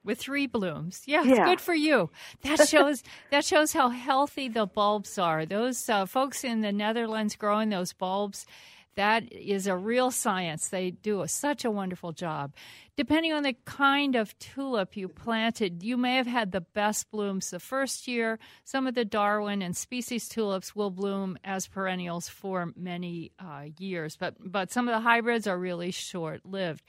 with 0.04 0.18
three 0.18 0.46
blooms. 0.46 1.02
Yeah, 1.06 1.20
it's 1.20 1.38
yeah. 1.38 1.44
good 1.44 1.60
for 1.60 1.74
you. 1.74 2.10
That 2.42 2.68
shows 2.68 3.02
that 3.30 3.44
shows 3.44 3.72
how 3.72 3.88
healthy 3.88 4.48
the 4.48 4.66
bulbs 4.66 5.18
are. 5.18 5.46
Those 5.46 5.88
uh, 5.88 6.06
folks 6.06 6.44
in 6.44 6.60
the 6.60 6.72
Netherlands 6.72 7.36
growing 7.36 7.68
those 7.68 7.92
bulbs, 7.92 8.46
that 8.94 9.32
is 9.32 9.66
a 9.66 9.76
real 9.76 10.10
science. 10.10 10.68
They 10.68 10.90
do 10.90 11.22
a, 11.22 11.28
such 11.28 11.64
a 11.64 11.70
wonderful 11.70 12.12
job. 12.12 12.52
Depending 12.94 13.32
on 13.32 13.42
the 13.42 13.56
kind 13.64 14.16
of 14.16 14.38
tulip 14.38 14.98
you 14.98 15.08
planted, 15.08 15.82
you 15.82 15.96
may 15.96 16.16
have 16.16 16.26
had 16.26 16.52
the 16.52 16.60
best 16.60 17.10
blooms 17.10 17.48
the 17.48 17.58
first 17.58 18.06
year. 18.06 18.38
Some 18.64 18.86
of 18.86 18.94
the 18.94 19.06
Darwin 19.06 19.62
and 19.62 19.74
species 19.74 20.28
tulips 20.28 20.76
will 20.76 20.90
bloom 20.90 21.38
as 21.42 21.66
perennials 21.66 22.28
for 22.28 22.70
many 22.76 23.32
uh, 23.38 23.64
years, 23.78 24.16
but 24.16 24.34
but 24.38 24.70
some 24.70 24.88
of 24.88 24.94
the 24.94 25.00
hybrids 25.00 25.46
are 25.46 25.58
really 25.58 25.90
short 25.90 26.44
lived. 26.44 26.82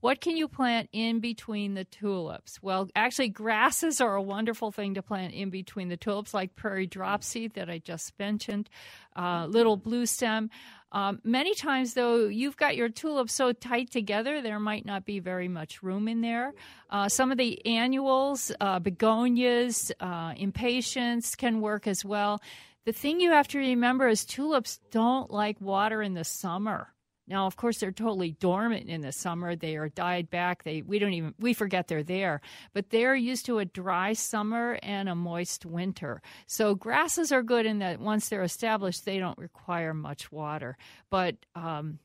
What 0.00 0.20
can 0.20 0.36
you 0.36 0.46
plant 0.46 0.90
in 0.92 1.20
between 1.20 1.74
the 1.74 1.84
tulips? 1.84 2.62
Well, 2.62 2.88
actually, 2.94 3.30
grasses 3.30 4.00
are 4.00 4.14
a 4.14 4.22
wonderful 4.22 4.70
thing 4.70 4.94
to 4.94 5.02
plant 5.02 5.32
in 5.32 5.48
between 5.48 5.88
the 5.88 5.96
tulips, 5.96 6.34
like 6.34 6.54
prairie 6.54 6.86
dropseed 6.86 7.54
that 7.54 7.70
I 7.70 7.78
just 7.78 8.12
mentioned, 8.18 8.68
uh, 9.16 9.46
little 9.48 9.76
blue 9.76 10.04
stem. 10.04 10.50
Um, 10.92 11.20
many 11.24 11.54
times, 11.54 11.94
though, 11.94 12.26
you've 12.26 12.56
got 12.56 12.76
your 12.76 12.90
tulips 12.90 13.32
so 13.32 13.52
tight 13.52 13.90
together, 13.90 14.42
there 14.42 14.60
might 14.60 14.84
not 14.84 15.06
be 15.06 15.18
very 15.18 15.48
much 15.48 15.82
room 15.82 16.08
in 16.08 16.20
there. 16.20 16.52
Uh, 16.90 17.08
some 17.08 17.32
of 17.32 17.38
the 17.38 17.64
annuals, 17.66 18.52
uh, 18.60 18.78
begonias, 18.78 19.92
uh, 19.98 20.34
impatiens 20.36 21.34
can 21.34 21.60
work 21.60 21.86
as 21.86 22.04
well. 22.04 22.40
The 22.84 22.92
thing 22.92 23.18
you 23.18 23.32
have 23.32 23.48
to 23.48 23.58
remember 23.58 24.08
is 24.08 24.24
tulips 24.24 24.78
don't 24.90 25.30
like 25.30 25.60
water 25.60 26.02
in 26.02 26.14
the 26.14 26.22
summer. 26.22 26.92
Now, 27.28 27.46
of 27.46 27.56
course, 27.56 27.78
they're 27.78 27.90
totally 27.90 28.32
dormant 28.32 28.88
in 28.88 29.00
the 29.00 29.12
summer. 29.12 29.56
They 29.56 29.76
are 29.76 29.88
died 29.88 30.30
back. 30.30 30.62
They 30.62 30.82
we 30.82 30.98
don't 30.98 31.12
even 31.12 31.34
we 31.38 31.54
forget 31.54 31.88
they're 31.88 32.02
there. 32.02 32.40
But 32.72 32.90
they're 32.90 33.16
used 33.16 33.46
to 33.46 33.58
a 33.58 33.64
dry 33.64 34.12
summer 34.12 34.78
and 34.82 35.08
a 35.08 35.14
moist 35.14 35.66
winter. 35.66 36.22
So 36.46 36.74
grasses 36.74 37.32
are 37.32 37.42
good 37.42 37.66
in 37.66 37.80
that 37.80 38.00
once 38.00 38.28
they're 38.28 38.42
established, 38.42 39.04
they 39.04 39.18
don't 39.18 39.38
require 39.38 39.92
much 39.92 40.30
water. 40.30 40.76
But 41.10 41.36
um, 41.54 41.98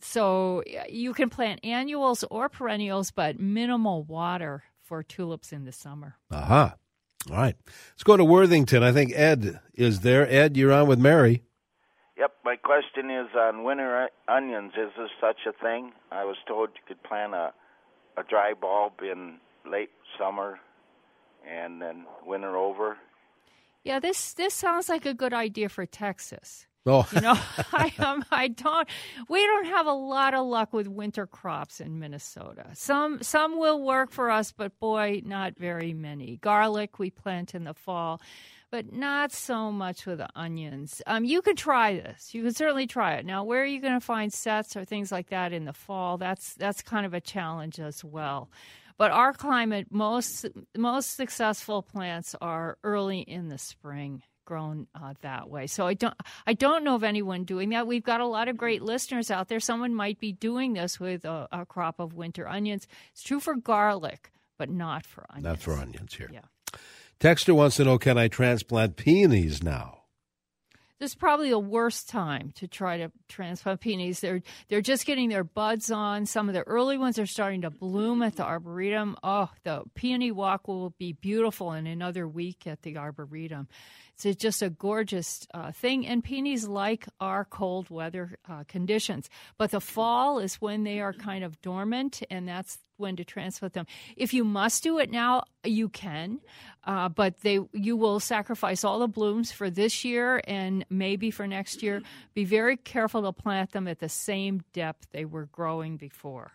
so 0.00 0.62
you 0.88 1.14
can 1.14 1.30
plant 1.30 1.60
annuals 1.64 2.24
or 2.30 2.48
perennials, 2.48 3.10
but 3.10 3.40
minimal 3.40 4.04
water 4.04 4.64
for 4.82 5.02
tulips 5.02 5.52
in 5.52 5.64
the 5.64 5.72
summer. 5.72 6.16
Aha. 6.30 6.74
All 7.30 7.36
right. 7.36 7.56
Let's 7.66 8.04
go 8.04 8.16
to 8.16 8.24
Worthington. 8.24 8.82
I 8.82 8.92
think 8.92 9.12
Ed 9.14 9.60
is 9.74 10.00
there. 10.00 10.30
Ed, 10.30 10.56
you're 10.56 10.72
on 10.72 10.86
with 10.86 10.98
Mary. 10.98 11.42
Yep, 12.18 12.32
my 12.44 12.56
question 12.56 13.10
is 13.10 13.28
on 13.36 13.62
winter 13.62 14.08
onions. 14.26 14.72
Is 14.76 14.90
there 14.96 15.10
such 15.20 15.40
a 15.46 15.52
thing? 15.52 15.92
I 16.10 16.24
was 16.24 16.36
told 16.48 16.70
you 16.74 16.80
could 16.86 17.02
plant 17.02 17.34
a 17.34 17.52
a 18.16 18.22
dry 18.22 18.54
bulb 18.58 18.94
in 19.02 19.38
late 19.70 19.90
summer 20.18 20.58
and 21.46 21.80
then 21.80 22.06
winter 22.24 22.56
over. 22.56 22.96
Yeah, 23.84 24.00
this 24.00 24.32
this 24.32 24.54
sounds 24.54 24.88
like 24.88 25.06
a 25.06 25.14
good 25.14 25.34
idea 25.34 25.68
for 25.68 25.86
Texas. 25.86 26.66
Oh. 26.86 27.06
you 27.12 27.20
know, 27.20 27.38
I 27.72 27.92
um, 27.98 28.24
I 28.30 28.48
don't. 28.48 28.88
We 29.28 29.44
don't 29.44 29.66
have 29.66 29.86
a 29.86 29.92
lot 29.92 30.34
of 30.34 30.46
luck 30.46 30.72
with 30.72 30.88
winter 30.88 31.26
crops 31.26 31.80
in 31.80 31.98
Minnesota. 31.98 32.66
Some 32.74 33.22
some 33.22 33.58
will 33.58 33.82
work 33.82 34.10
for 34.10 34.30
us, 34.30 34.52
but 34.52 34.78
boy, 34.80 35.22
not 35.24 35.58
very 35.58 35.92
many. 35.92 36.38
Garlic 36.38 36.98
we 36.98 37.10
plant 37.10 37.54
in 37.54 37.64
the 37.64 37.74
fall, 37.74 38.20
but 38.70 38.92
not 38.92 39.32
so 39.32 39.70
much 39.70 40.06
with 40.06 40.18
the 40.18 40.28
onions. 40.34 41.02
Um, 41.06 41.24
you 41.24 41.42
can 41.42 41.56
try 41.56 41.94
this. 41.94 42.34
You 42.34 42.42
can 42.42 42.54
certainly 42.54 42.86
try 42.86 43.14
it. 43.14 43.26
Now, 43.26 43.44
where 43.44 43.62
are 43.62 43.66
you 43.66 43.80
going 43.80 43.94
to 43.94 44.04
find 44.04 44.32
sets 44.32 44.76
or 44.76 44.84
things 44.84 45.12
like 45.12 45.30
that 45.30 45.52
in 45.52 45.64
the 45.64 45.72
fall? 45.72 46.18
That's 46.18 46.54
that's 46.54 46.82
kind 46.82 47.06
of 47.06 47.14
a 47.14 47.20
challenge 47.20 47.78
as 47.78 48.04
well. 48.04 48.50
But 48.98 49.10
our 49.10 49.32
climate, 49.32 49.88
most 49.90 50.46
most 50.76 51.16
successful 51.16 51.82
plants 51.82 52.34
are 52.40 52.78
early 52.82 53.20
in 53.20 53.48
the 53.48 53.58
spring 53.58 54.22
grown 54.46 54.86
uh, 54.94 55.12
that 55.20 55.50
way. 55.50 55.66
So 55.66 55.86
I 55.86 55.94
don't 55.94 56.14
I 56.46 56.54
don't 56.54 56.84
know 56.84 56.94
of 56.94 57.04
anyone 57.04 57.44
doing 57.44 57.70
that. 57.70 57.86
We've 57.86 58.02
got 58.02 58.20
a 58.20 58.26
lot 58.26 58.48
of 58.48 58.56
great 58.56 58.80
listeners 58.80 59.30
out 59.30 59.48
there. 59.48 59.60
Someone 59.60 59.94
might 59.94 60.18
be 60.18 60.32
doing 60.32 60.72
this 60.72 60.98
with 60.98 61.24
a, 61.24 61.46
a 61.52 61.66
crop 61.66 62.00
of 62.00 62.14
winter 62.14 62.48
onions. 62.48 62.86
It's 63.12 63.22
true 63.22 63.40
for 63.40 63.54
garlic, 63.54 64.32
but 64.56 64.70
not 64.70 65.04
for 65.04 65.26
onions. 65.28 65.44
Not 65.44 65.60
for 65.60 65.74
onions 65.74 66.14
here. 66.14 66.30
Yeah. 66.32 66.40
Texter 67.18 67.54
wants 67.54 67.76
to 67.76 67.84
know 67.84 67.98
can 67.98 68.18
I 68.18 68.28
transplant 68.28 68.96
peonies 68.96 69.62
now? 69.62 69.96
This 70.98 71.10
is 71.10 71.14
probably 71.14 71.50
the 71.50 71.58
worst 71.58 72.08
time 72.08 72.52
to 72.56 72.66
try 72.66 72.96
to 72.98 73.12
transplant 73.28 73.80
peonies. 73.80 74.20
They're 74.20 74.40
they're 74.68 74.80
just 74.80 75.04
getting 75.04 75.28
their 75.28 75.44
buds 75.44 75.90
on. 75.90 76.24
Some 76.24 76.48
of 76.48 76.54
the 76.54 76.62
early 76.62 76.96
ones 76.96 77.18
are 77.18 77.26
starting 77.26 77.62
to 77.62 77.70
bloom 77.70 78.22
at 78.22 78.36
the 78.36 78.44
arboretum. 78.44 79.16
Oh, 79.22 79.50
the 79.62 79.82
peony 79.94 80.30
walk 80.30 80.68
will 80.68 80.94
be 80.98 81.12
beautiful 81.12 81.72
in 81.72 81.86
another 81.86 82.26
week 82.26 82.66
at 82.66 82.80
the 82.80 82.96
arboretum. 82.96 83.68
It's 84.24 84.40
just 84.40 84.62
a 84.62 84.70
gorgeous 84.70 85.46
uh, 85.52 85.72
thing, 85.72 86.06
and 86.06 86.24
peonies 86.24 86.66
like 86.66 87.06
our 87.20 87.44
cold 87.44 87.90
weather 87.90 88.38
uh, 88.48 88.64
conditions. 88.66 89.28
But 89.58 89.70
the 89.70 89.80
fall 89.80 90.38
is 90.38 90.56
when 90.56 90.84
they 90.84 91.00
are 91.00 91.12
kind 91.12 91.44
of 91.44 91.60
dormant, 91.60 92.22
and 92.30 92.48
that's 92.48 92.78
when 92.96 93.16
to 93.16 93.24
transplant 93.24 93.74
them. 93.74 93.86
If 94.16 94.32
you 94.32 94.42
must 94.44 94.82
do 94.82 94.98
it 94.98 95.10
now, 95.10 95.44
you 95.64 95.88
can, 95.88 96.40
uh, 96.84 97.08
but 97.10 97.40
they 97.42 97.60
you 97.72 97.96
will 97.96 98.20
sacrifice 98.20 98.84
all 98.84 98.98
the 98.98 99.08
blooms 99.08 99.52
for 99.52 99.68
this 99.68 100.04
year 100.04 100.40
and 100.46 100.84
maybe 100.88 101.30
for 101.30 101.46
next 101.46 101.82
year. 101.82 102.00
Be 102.34 102.44
very 102.44 102.76
careful 102.76 103.22
to 103.22 103.32
plant 103.32 103.72
them 103.72 103.86
at 103.86 103.98
the 103.98 104.08
same 104.08 104.62
depth 104.72 105.08
they 105.10 105.24
were 105.24 105.46
growing 105.46 105.96
before. 105.98 106.52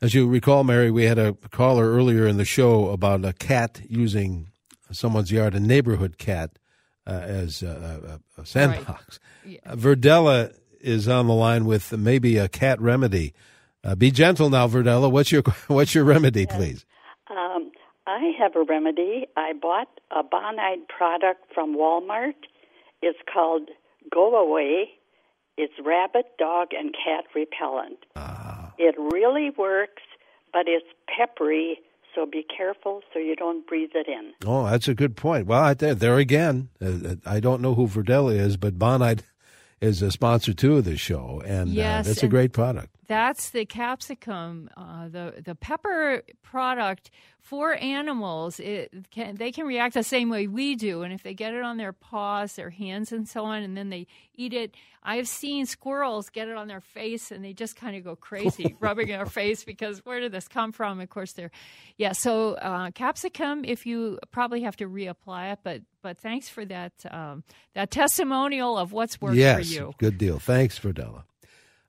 As 0.00 0.14
you 0.14 0.28
recall, 0.28 0.62
Mary, 0.62 0.92
we 0.92 1.04
had 1.04 1.18
a 1.18 1.32
caller 1.50 1.90
earlier 1.90 2.28
in 2.28 2.36
the 2.36 2.44
show 2.44 2.90
about 2.90 3.24
a 3.24 3.32
cat 3.32 3.80
using 3.88 4.50
someone's 4.92 5.32
yard, 5.32 5.56
a 5.56 5.60
neighborhood 5.60 6.18
cat, 6.18 6.58
as 7.12 7.62
a, 7.62 8.20
a, 8.36 8.42
a 8.42 8.46
sandbox. 8.46 9.20
Right. 9.44 9.52
Yeah. 9.54 9.72
Uh, 9.72 9.76
Verdella 9.76 10.54
is 10.80 11.08
on 11.08 11.26
the 11.26 11.34
line 11.34 11.64
with 11.64 11.92
maybe 11.96 12.38
a 12.38 12.48
cat 12.48 12.80
remedy. 12.80 13.34
Uh, 13.84 13.94
be 13.94 14.10
gentle 14.10 14.50
now, 14.50 14.66
Verdella. 14.68 15.10
What's 15.10 15.32
your 15.32 15.42
what's 15.68 15.94
your 15.94 16.04
remedy, 16.04 16.46
yes. 16.48 16.56
please? 16.56 16.86
Um, 17.30 17.72
I 18.06 18.32
have 18.38 18.56
a 18.56 18.62
remedy. 18.62 19.26
I 19.36 19.52
bought 19.52 19.88
a 20.10 20.22
Bonide 20.22 20.88
product 20.88 21.52
from 21.54 21.76
Walmart. 21.76 22.34
It's 23.02 23.18
called 23.32 23.68
Go 24.12 24.36
Away. 24.36 24.90
It's 25.56 25.74
rabbit, 25.84 26.26
dog, 26.38 26.68
and 26.72 26.94
cat 26.94 27.24
repellent. 27.34 27.98
Ah. 28.16 28.72
It 28.78 28.94
really 28.96 29.50
works, 29.56 30.02
but 30.52 30.62
it's 30.66 30.86
peppery 31.08 31.80
so 32.18 32.26
be 32.26 32.44
careful 32.44 33.02
so 33.12 33.18
you 33.18 33.36
don't 33.36 33.66
breathe 33.66 33.90
it 33.94 34.08
in. 34.08 34.32
Oh, 34.44 34.68
that's 34.68 34.88
a 34.88 34.94
good 34.94 35.16
point. 35.16 35.46
Well, 35.46 35.74
there, 35.74 35.94
there 35.94 36.18
again, 36.18 36.68
uh, 36.82 37.14
I 37.24 37.38
don't 37.38 37.62
know 37.62 37.74
who 37.74 37.86
Verdella 37.86 38.34
is, 38.34 38.56
but 38.56 38.78
Bonide 38.78 39.22
is 39.80 40.02
a 40.02 40.10
sponsor 40.10 40.52
too 40.52 40.78
of 40.78 40.84
the 40.84 40.96
show, 40.96 41.40
and 41.46 41.70
yes, 41.70 42.06
uh, 42.06 42.08
that's 42.08 42.22
a 42.24 42.28
great 42.28 42.52
product. 42.52 42.94
That's 43.08 43.50
the 43.50 43.64
capsicum, 43.64 44.68
uh, 44.76 45.08
the 45.08 45.42
the 45.42 45.54
pepper 45.54 46.22
product 46.42 47.10
for 47.40 47.74
animals. 47.74 48.60
It 48.60 48.92
can, 49.10 49.36
they 49.36 49.50
can 49.50 49.66
react 49.66 49.94
the 49.94 50.02
same 50.02 50.28
way 50.28 50.46
we 50.46 50.76
do, 50.76 51.00
and 51.00 51.14
if 51.14 51.22
they 51.22 51.32
get 51.32 51.54
it 51.54 51.62
on 51.62 51.78
their 51.78 51.94
paws, 51.94 52.56
their 52.56 52.68
hands, 52.68 53.10
and 53.10 53.26
so 53.26 53.46
on, 53.46 53.62
and 53.62 53.78
then 53.78 53.88
they 53.88 54.06
eat 54.34 54.52
it. 54.52 54.74
I've 55.02 55.26
seen 55.26 55.64
squirrels 55.64 56.28
get 56.28 56.48
it 56.48 56.56
on 56.58 56.68
their 56.68 56.82
face, 56.82 57.30
and 57.30 57.42
they 57.42 57.54
just 57.54 57.76
kind 57.76 57.96
of 57.96 58.04
go 58.04 58.14
crazy, 58.14 58.76
rubbing 58.80 59.08
their 59.08 59.24
face 59.24 59.64
because 59.64 60.04
where 60.04 60.20
did 60.20 60.32
this 60.32 60.46
come 60.46 60.70
from? 60.70 61.00
Of 61.00 61.08
course, 61.08 61.32
they're 61.32 61.50
yeah. 61.96 62.12
So 62.12 62.56
uh, 62.56 62.90
capsicum, 62.90 63.64
if 63.64 63.86
you 63.86 64.18
probably 64.32 64.60
have 64.62 64.76
to 64.76 64.86
reapply 64.86 65.54
it, 65.54 65.60
but 65.62 65.80
but 66.02 66.18
thanks 66.18 66.50
for 66.50 66.66
that 66.66 66.92
um, 67.10 67.42
that 67.72 67.90
testimonial 67.90 68.76
of 68.76 68.92
what's 68.92 69.18
worked 69.18 69.36
yes, 69.36 69.66
for 69.66 69.74
you. 69.74 69.92
Good 69.96 70.18
deal. 70.18 70.38
Thanks, 70.38 70.78
Verdella. 70.78 71.22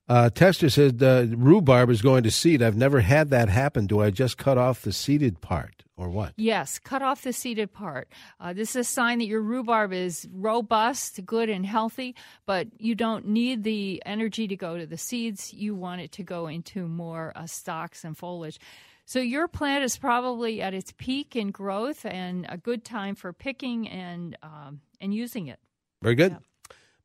Uh, 0.09 0.29
Tester 0.31 0.71
said 0.71 1.03
uh, 1.03 1.25
rhubarb 1.29 1.91
is 1.91 2.01
going 2.01 2.23
to 2.23 2.31
seed. 2.31 2.63
I've 2.63 2.75
never 2.75 3.01
had 3.01 3.29
that 3.29 3.47
happen. 3.47 3.85
Do 3.85 4.01
I 4.01 4.09
just 4.09 4.39
cut 4.39 4.57
off 4.57 4.81
the 4.81 4.91
seeded 4.91 5.39
part 5.39 5.83
or 5.95 6.09
what? 6.09 6.33
Yes, 6.35 6.79
cut 6.79 7.03
off 7.03 7.21
the 7.21 7.31
seeded 7.31 7.71
part. 7.71 8.09
Uh, 8.39 8.51
this 8.51 8.71
is 8.71 8.75
a 8.75 8.83
sign 8.83 9.19
that 9.19 9.27
your 9.27 9.41
rhubarb 9.41 9.93
is 9.93 10.27
robust, 10.33 11.23
good, 11.27 11.47
and 11.47 11.63
healthy, 11.63 12.15
but 12.47 12.67
you 12.79 12.95
don't 12.95 13.27
need 13.27 13.63
the 13.63 14.01
energy 14.03 14.47
to 14.47 14.55
go 14.55 14.79
to 14.79 14.87
the 14.87 14.97
seeds. 14.97 15.53
You 15.53 15.75
want 15.75 16.01
it 16.01 16.11
to 16.13 16.23
go 16.23 16.47
into 16.47 16.87
more 16.87 17.31
uh, 17.35 17.45
stalks 17.45 18.03
and 18.03 18.17
foliage. 18.17 18.59
So 19.05 19.19
your 19.19 19.47
plant 19.47 19.83
is 19.83 19.97
probably 19.97 20.59
at 20.61 20.73
its 20.73 20.91
peak 20.97 21.35
in 21.35 21.51
growth 21.51 22.03
and 22.03 22.47
a 22.49 22.57
good 22.57 22.83
time 22.83 23.13
for 23.13 23.31
picking 23.31 23.87
and 23.87 24.35
um, 24.41 24.81
and 24.99 25.13
using 25.13 25.47
it. 25.47 25.59
Very 26.01 26.15
good. 26.15 26.31
Yeah. 26.31 26.37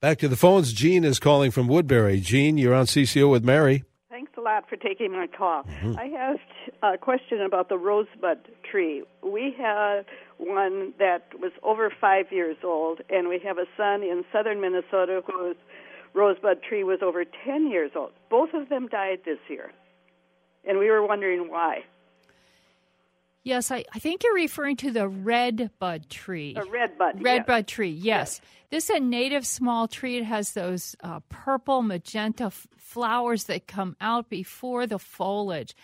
Back 0.05 0.19
to 0.19 0.29
the 0.29 0.37
phones. 0.37 0.75
Jean 0.75 1.03
is 1.03 1.19
calling 1.19 1.51
from 1.51 1.67
Woodbury. 1.67 2.21
Jean, 2.21 2.59
you're 2.59 2.75
on 2.75 2.85
CCO 2.85 3.31
with 3.31 3.43
Mary. 3.43 3.85
Thanks 4.11 4.33
a 4.37 4.43
lot 4.43 4.69
for 4.69 4.77
taking 4.77 5.13
my 5.13 5.27
call. 5.27 5.63
Mm-hmm. 5.63 5.97
I 5.99 6.05
have 6.09 6.37
a 6.83 6.99
question 6.99 7.41
about 7.41 7.71
the 7.71 7.79
rosebud 7.79 8.41
tree. 8.71 9.03
We 9.23 9.55
have 9.59 10.05
one 10.37 10.93
that 10.99 11.29
was 11.41 11.53
over 11.63 11.91
five 11.99 12.27
years 12.31 12.59
old, 12.63 13.01
and 13.09 13.31
we 13.31 13.41
have 13.47 13.57
a 13.57 13.65
son 13.79 14.03
in 14.03 14.27
southern 14.31 14.61
Minnesota 14.61 15.23
whose 15.27 15.57
rosebud 16.13 16.63
tree 16.63 16.85
was 16.85 16.99
over 17.01 17.25
10 17.25 17.71
years 17.71 17.93
old. 17.97 18.11
Both 18.29 18.53
of 18.53 18.69
them 18.69 18.89
died 18.89 19.21
this 19.25 19.39
year, 19.49 19.73
and 20.69 20.79
we 20.79 20.91
were 20.91 21.07
wondering 21.07 21.51
why. 21.51 21.85
Yes, 23.45 23.71
I, 23.71 23.85
I 23.95 23.99
think 23.99 24.25
you're 24.25 24.35
referring 24.35 24.77
to 24.77 24.91
the 24.91 25.07
red 25.07 25.71
bud 25.79 26.09
tree. 26.09 26.57
A 26.57 26.65
red 26.65 26.97
bud. 26.97 27.23
Red 27.23 27.37
yes. 27.37 27.47
bud 27.47 27.67
tree, 27.67 27.91
yes. 27.91 28.03
yes. 28.03 28.41
This 28.71 28.91
is 28.91 28.97
a 28.97 29.01
native 29.01 29.47
small 29.47 29.87
tree. 29.87 30.17
It 30.17 30.25
has 30.25 30.53
those 30.53 30.97
uh, 31.03 31.21
purple, 31.29 31.83
magenta 31.83 32.45
f- 32.45 32.67
flowers 32.79 33.45
that 33.45 33.67
come 33.67 33.97
out 34.01 34.31
before 34.31 34.87
the 34.87 34.99
foliage. 34.99 35.77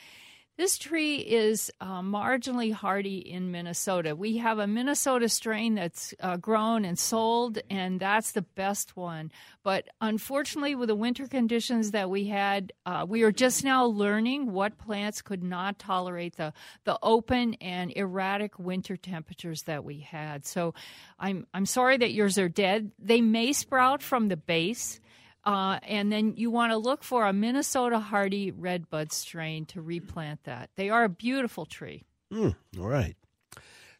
This 0.61 0.77
tree 0.77 1.16
is 1.16 1.73
uh, 1.81 2.03
marginally 2.03 2.70
hardy 2.70 3.16
in 3.16 3.51
Minnesota. 3.51 4.14
We 4.14 4.37
have 4.37 4.59
a 4.59 4.66
Minnesota 4.66 5.31
strain 5.31 5.75
that's 5.75 6.12
uh, 6.20 6.37
grown 6.37 6.85
and 6.85 6.99
sold, 6.99 7.61
and 7.70 7.99
that's 7.99 8.33
the 8.33 8.42
best 8.42 8.94
one. 8.94 9.33
But 9.62 9.88
unfortunately, 10.03 10.75
with 10.75 10.88
the 10.88 10.94
winter 10.94 11.27
conditions 11.27 11.92
that 11.92 12.11
we 12.11 12.27
had, 12.27 12.75
uh, 12.85 13.07
we 13.09 13.23
are 13.23 13.33
just 13.33 13.64
now 13.64 13.87
learning 13.87 14.53
what 14.53 14.77
plants 14.77 15.23
could 15.23 15.42
not 15.42 15.79
tolerate 15.79 16.37
the, 16.37 16.53
the 16.85 16.99
open 17.03 17.55
and 17.62 17.90
erratic 17.96 18.59
winter 18.59 18.99
temperatures 18.99 19.62
that 19.62 19.83
we 19.83 20.01
had. 20.01 20.44
So 20.44 20.75
I'm, 21.18 21.46
I'm 21.55 21.64
sorry 21.64 21.96
that 21.96 22.12
yours 22.12 22.37
are 22.37 22.51
dead. 22.51 22.92
They 22.99 23.23
may 23.23 23.55
sprout 23.55 24.03
from 24.03 24.29
the 24.29 24.37
base. 24.37 25.01
Uh, 25.44 25.79
and 25.83 26.12
then 26.12 26.35
you 26.37 26.50
want 26.50 26.72
to 26.72 26.76
look 26.76 27.03
for 27.03 27.26
a 27.26 27.33
Minnesota 27.33 27.98
hardy 27.98 28.50
redbud 28.50 29.12
strain 29.12 29.64
to 29.66 29.81
replant 29.81 30.44
that. 30.44 30.70
They 30.76 30.90
are 30.90 31.05
a 31.05 31.09
beautiful 31.09 31.64
tree. 31.64 32.05
Mm, 32.33 32.57
all 32.79 32.88
right. 32.88 33.16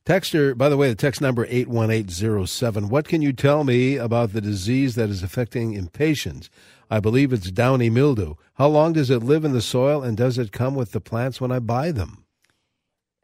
Texter, 0.05 0.57
by 0.57 0.69
the 0.69 0.77
way, 0.77 0.89
the 0.89 0.95
text 0.95 1.21
number 1.21 1.47
81807. 1.49 2.89
What 2.89 3.07
can 3.07 3.23
you 3.23 3.33
tell 3.33 3.65
me 3.65 3.97
about 3.97 4.33
the 4.33 4.41
disease 4.41 4.95
that 4.95 5.11
is 5.11 5.23
affecting 5.23 5.75
impatiens? 5.75 6.51
I 6.91 7.01
believe 7.01 7.33
it's 7.33 7.51
downy 7.51 7.91
mildew. 7.91 8.35
How 8.55 8.69
long 8.69 8.93
does 8.93 9.11
it 9.11 9.23
live 9.23 9.45
in 9.45 9.53
the 9.53 9.61
soil, 9.61 10.03
and 10.03 10.17
does 10.17 10.39
it 10.39 10.53
come 10.53 10.75
with 10.75 10.93
the 10.93 11.01
plants 11.01 11.41
when 11.41 11.53
I 11.53 11.59
buy 11.59 11.93
them? 11.93 12.25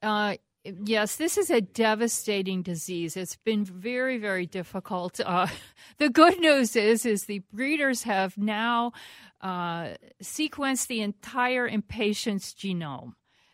Uh, 0.03 0.37
yes, 0.85 1.17
this 1.17 1.37
is 1.37 1.51
a 1.51 1.61
devastating 1.61 2.63
disease. 2.63 3.17
It's 3.17 3.37
been 3.37 3.65
very, 3.65 4.19
very 4.19 4.47
difficult. 4.47 5.21
Uh, 5.25 5.49
the 5.99 6.09
good 6.09 6.39
news 6.41 6.77
is, 6.77 7.07
is 7.07 7.25
the 7.25 7.41
breeders 7.53 8.03
have 8.05 8.37
now 8.37 8.93
uh, 9.41 9.95
sequenced 10.23 10.87
the 10.87 11.01
entire 11.01 11.67
impatiens 11.67 12.55
genome. 12.55 13.13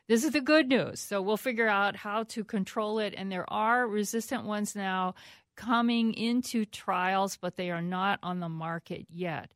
This 0.09 0.25
is 0.25 0.33
the 0.33 0.41
good 0.41 0.69
news. 0.69 1.01
So 1.01 1.23
we'll 1.23 1.37
figure 1.37 1.69
out 1.69 1.97
how 1.97 2.25
to 2.25 2.45
control 2.45 2.99
it, 2.99 3.15
and 3.17 3.31
there 3.31 3.51
are 3.53 3.87
resistant 3.87 4.45
ones 4.45 4.77
now 4.77 5.15
coming 5.57 6.15
into 6.15 6.65
trials, 6.65 7.37
but 7.37 7.57
they 7.57 7.71
are 7.71 7.83
not 7.83 8.19
on 8.23 8.41
the 8.41 8.49
market 8.49 9.07
yet. 9.11 9.53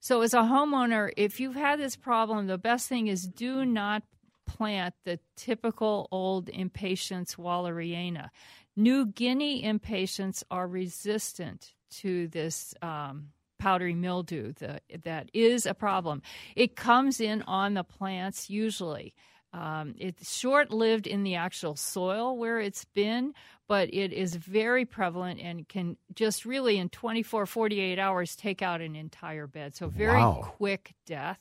So, 0.00 0.20
as 0.20 0.32
a 0.32 0.38
homeowner, 0.38 1.10
if 1.16 1.40
you've 1.40 1.56
had 1.56 1.80
this 1.80 1.96
problem, 1.96 2.46
the 2.46 2.58
best 2.58 2.88
thing 2.88 3.08
is 3.08 3.26
do 3.26 3.64
not 3.64 4.04
plant 4.48 4.94
the 5.04 5.20
typical 5.36 6.08
old 6.10 6.48
impatiens 6.48 7.36
walleriana. 7.36 8.30
New 8.76 9.06
Guinea 9.06 9.62
impatiens 9.62 10.42
are 10.50 10.66
resistant 10.66 11.74
to 11.90 12.28
this 12.28 12.74
um, 12.82 13.28
powdery 13.58 13.94
mildew 13.94 14.52
the, 14.58 14.80
that 15.04 15.30
is 15.32 15.66
a 15.66 15.74
problem. 15.74 16.22
It 16.56 16.76
comes 16.76 17.20
in 17.20 17.42
on 17.42 17.74
the 17.74 17.84
plants 17.84 18.48
usually. 18.50 19.14
Um, 19.52 19.94
it's 19.98 20.36
short 20.36 20.70
lived 20.70 21.06
in 21.06 21.22
the 21.22 21.36
actual 21.36 21.74
soil 21.74 22.36
where 22.36 22.60
it's 22.60 22.84
been, 22.84 23.32
but 23.66 23.88
it 23.94 24.12
is 24.12 24.36
very 24.36 24.84
prevalent 24.84 25.40
and 25.40 25.66
can 25.66 25.96
just 26.14 26.44
really 26.44 26.76
in 26.76 26.90
24, 26.90 27.46
48 27.46 27.98
hours 27.98 28.36
take 28.36 28.60
out 28.60 28.82
an 28.82 28.94
entire 28.94 29.46
bed. 29.46 29.74
So, 29.74 29.88
very 29.88 30.18
Wow. 30.18 30.40
quick 30.42 30.94
death. 31.06 31.38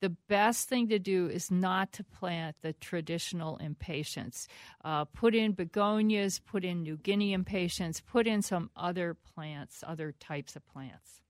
The 0.00 0.10
best 0.28 0.68
thing 0.68 0.88
to 0.88 0.98
do 0.98 1.28
is 1.28 1.50
not 1.50 1.92
to 1.92 2.04
plant 2.04 2.56
the 2.62 2.72
traditional 2.72 3.56
impatiens. 3.58 4.48
Uh, 4.84 5.04
put 5.04 5.34
in 5.34 5.52
begonias, 5.52 6.38
put 6.38 6.64
in 6.64 6.82
New 6.82 6.96
Guinea 6.96 7.32
impatiens, 7.32 8.00
put 8.00 8.26
in 8.26 8.42
some 8.42 8.70
other 8.76 9.14
plants, 9.14 9.84
other 9.86 10.14
types 10.18 10.56
of 10.56 10.66
plants. 10.66 11.20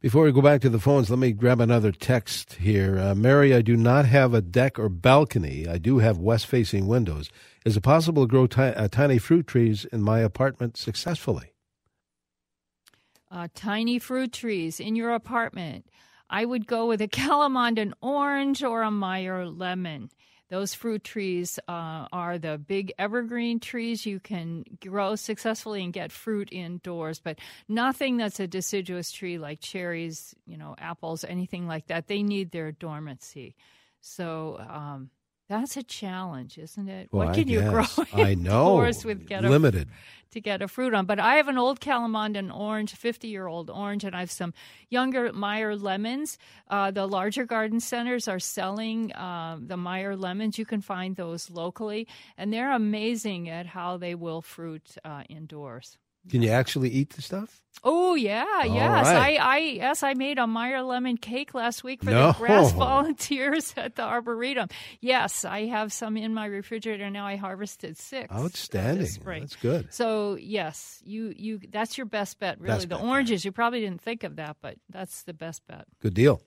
Before 0.00 0.24
we 0.24 0.32
go 0.32 0.42
back 0.42 0.60
to 0.60 0.68
the 0.68 0.78
phones, 0.78 1.08
let 1.08 1.18
me 1.18 1.32
grab 1.32 1.60
another 1.60 1.90
text 1.90 2.54
here. 2.54 2.98
Uh, 2.98 3.14
Mary, 3.14 3.54
I 3.54 3.62
do 3.62 3.76
not 3.76 4.04
have 4.04 4.34
a 4.34 4.42
deck 4.42 4.78
or 4.78 4.88
balcony. 4.88 5.66
I 5.66 5.78
do 5.78 5.98
have 5.98 6.18
west 6.18 6.46
facing 6.46 6.86
windows. 6.86 7.30
Is 7.64 7.76
it 7.76 7.82
possible 7.82 8.24
to 8.24 8.28
grow 8.28 8.46
ti- 8.46 8.60
uh, 8.60 8.88
tiny 8.88 9.18
fruit 9.18 9.46
trees 9.46 9.86
in 9.86 10.02
my 10.02 10.20
apartment 10.20 10.76
successfully? 10.76 11.52
uh, 13.30 13.48
tiny 13.54 13.98
fruit 13.98 14.32
trees 14.32 14.80
in 14.80 14.96
your 14.96 15.12
apartment. 15.12 15.86
I 16.28 16.44
would 16.44 16.66
go 16.66 16.86
with 16.86 17.00
a 17.00 17.08
Calamondin 17.08 17.92
orange 18.00 18.62
or 18.62 18.82
a 18.82 18.90
Meyer 18.90 19.46
lemon. 19.46 20.10
Those 20.48 20.74
fruit 20.74 21.02
trees 21.02 21.58
uh, 21.66 22.06
are 22.12 22.38
the 22.38 22.56
big 22.56 22.92
evergreen 22.98 23.58
trees 23.58 24.06
you 24.06 24.20
can 24.20 24.64
grow 24.80 25.16
successfully 25.16 25.82
and 25.82 25.92
get 25.92 26.12
fruit 26.12 26.50
indoors, 26.52 27.18
but 27.18 27.40
nothing 27.68 28.16
that's 28.16 28.38
a 28.38 28.46
deciduous 28.46 29.10
tree 29.10 29.38
like 29.38 29.60
cherries, 29.60 30.36
you 30.46 30.56
know, 30.56 30.76
apples, 30.78 31.24
anything 31.24 31.66
like 31.66 31.88
that. 31.88 32.06
They 32.06 32.22
need 32.22 32.52
their 32.52 32.70
dormancy. 32.70 33.56
So 34.00 34.58
um, 34.60 35.10
that's 35.48 35.76
a 35.76 35.82
challenge, 35.82 36.58
isn't 36.58 36.88
it? 36.88 37.08
Well, 37.12 37.28
what 37.28 37.36
I 37.36 37.40
can 37.40 37.48
you 37.48 37.62
grow. 37.62 37.84
I 38.12 38.34
know. 38.34 38.70
indoors 38.70 39.04
with 39.04 39.26
get 39.26 39.44
a 39.44 39.48
Limited. 39.48 39.88
to 40.32 40.40
get 40.40 40.60
a 40.60 40.68
fruit 40.68 40.92
on. 40.92 41.06
But 41.06 41.20
I 41.20 41.36
have 41.36 41.46
an 41.46 41.56
old 41.56 41.80
Calamondin 41.80 42.54
orange, 42.54 42.94
50 42.94 43.28
year 43.28 43.46
old 43.46 43.70
orange, 43.70 44.02
and 44.04 44.16
I 44.16 44.20
have 44.20 44.30
some 44.30 44.52
younger 44.90 45.32
Meyer 45.32 45.76
lemons. 45.76 46.38
Uh, 46.68 46.90
the 46.90 47.06
larger 47.06 47.44
garden 47.44 47.78
centers 47.78 48.26
are 48.26 48.40
selling 48.40 49.12
uh, 49.12 49.58
the 49.60 49.76
Meyer 49.76 50.16
lemons. 50.16 50.58
You 50.58 50.66
can 50.66 50.80
find 50.80 51.14
those 51.14 51.48
locally, 51.48 52.08
and 52.36 52.52
they're 52.52 52.72
amazing 52.72 53.48
at 53.48 53.66
how 53.66 53.96
they 53.98 54.14
will 54.14 54.42
fruit 54.42 54.96
uh, 55.04 55.22
indoors. 55.28 55.96
Can 56.30 56.42
you 56.42 56.50
actually 56.50 56.90
eat 56.90 57.10
the 57.10 57.22
stuff? 57.22 57.62
Oh 57.84 58.14
yeah, 58.14 58.44
All 58.62 58.74
yes. 58.74 59.06
right. 59.06 59.38
I, 59.38 59.54
I 59.54 59.58
yes, 59.58 60.02
I 60.02 60.14
made 60.14 60.38
a 60.38 60.46
Meyer 60.46 60.82
lemon 60.82 61.18
cake 61.18 61.54
last 61.54 61.84
week 61.84 62.02
for 62.02 62.10
No. 62.10 62.28
the 62.28 62.38
grass 62.38 62.72
volunteers 62.72 63.74
at 63.76 63.94
the 63.94 64.02
arboretum. 64.02 64.68
Yes, 65.00 65.44
I 65.44 65.66
have 65.66 65.92
some 65.92 66.16
in 66.16 66.34
my 66.34 66.46
refrigerator 66.46 67.10
now. 67.10 67.26
I 67.26 67.36
harvested 67.36 67.96
six. 67.98 68.32
Outstanding. 68.32 69.06
That's 69.24 69.56
good. 69.56 69.92
So 69.92 70.36
yes, 70.40 71.00
you 71.04 71.32
you 71.36 71.60
that's 71.70 71.96
your 71.98 72.06
best 72.06 72.40
bet. 72.40 72.58
Really, 72.60 72.74
Best 72.74 72.88
the 72.88 72.96
bet, 72.96 73.04
oranges. 73.04 73.44
You 73.44 73.52
probably 73.52 73.80
didn't 73.80 74.00
think 74.00 74.24
of 74.24 74.36
that, 74.36 74.56
but 74.62 74.76
that's 74.90 75.22
the 75.22 75.34
best 75.34 75.64
bet. 75.68 75.84
Good 76.00 76.14
deal. 76.14 76.40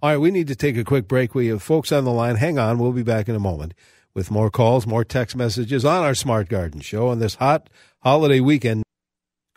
All 0.00 0.10
right, 0.10 0.16
we 0.16 0.30
need 0.30 0.46
to 0.48 0.56
take 0.56 0.78
a 0.78 0.84
quick 0.84 1.06
break. 1.08 1.34
We 1.34 1.48
have 1.48 1.62
folks 1.62 1.92
on 1.92 2.04
the 2.04 2.12
line. 2.12 2.36
Hang 2.36 2.58
on, 2.58 2.78
we'll 2.78 2.92
be 2.92 3.02
back 3.02 3.28
in 3.28 3.34
a 3.34 3.40
moment 3.40 3.74
with 4.14 4.30
more 4.30 4.48
calls, 4.50 4.86
more 4.86 5.04
text 5.04 5.36
messages 5.36 5.84
on 5.84 6.02
our 6.04 6.14
Smart 6.14 6.48
Garden 6.48 6.80
Show 6.80 7.08
on 7.08 7.18
this 7.18 7.34
hot 7.34 7.68
holiday 8.00 8.40
weekend. 8.40 8.84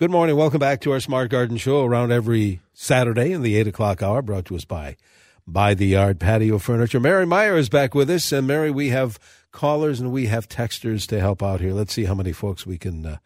Good 0.01 0.09
morning. 0.09 0.35
Welcome 0.35 0.57
back 0.57 0.81
to 0.81 0.93
our 0.93 0.99
Smart 0.99 1.29
Garden 1.29 1.57
Show 1.57 1.85
around 1.85 2.11
every 2.11 2.59
Saturday 2.73 3.33
in 3.33 3.43
the 3.43 3.55
8 3.57 3.67
o'clock 3.67 4.01
hour, 4.01 4.23
brought 4.23 4.45
to 4.45 4.55
us 4.55 4.65
by 4.65 4.97
By 5.45 5.75
the 5.75 5.85
Yard 5.85 6.19
Patio 6.19 6.57
Furniture. 6.57 6.99
Mary 6.99 7.27
Meyer 7.27 7.55
is 7.55 7.69
back 7.69 7.93
with 7.93 8.09
us. 8.09 8.31
And 8.31 8.47
Mary, 8.47 8.71
we 8.71 8.89
have 8.89 9.19
callers 9.51 9.99
and 9.99 10.11
we 10.11 10.25
have 10.25 10.49
texters 10.49 11.05
to 11.09 11.19
help 11.19 11.43
out 11.43 11.59
here. 11.59 11.71
Let's 11.71 11.93
see 11.93 12.05
how 12.05 12.15
many 12.15 12.31
folks 12.31 12.65
we 12.65 12.79
can 12.79 13.05
uh, 13.05 13.17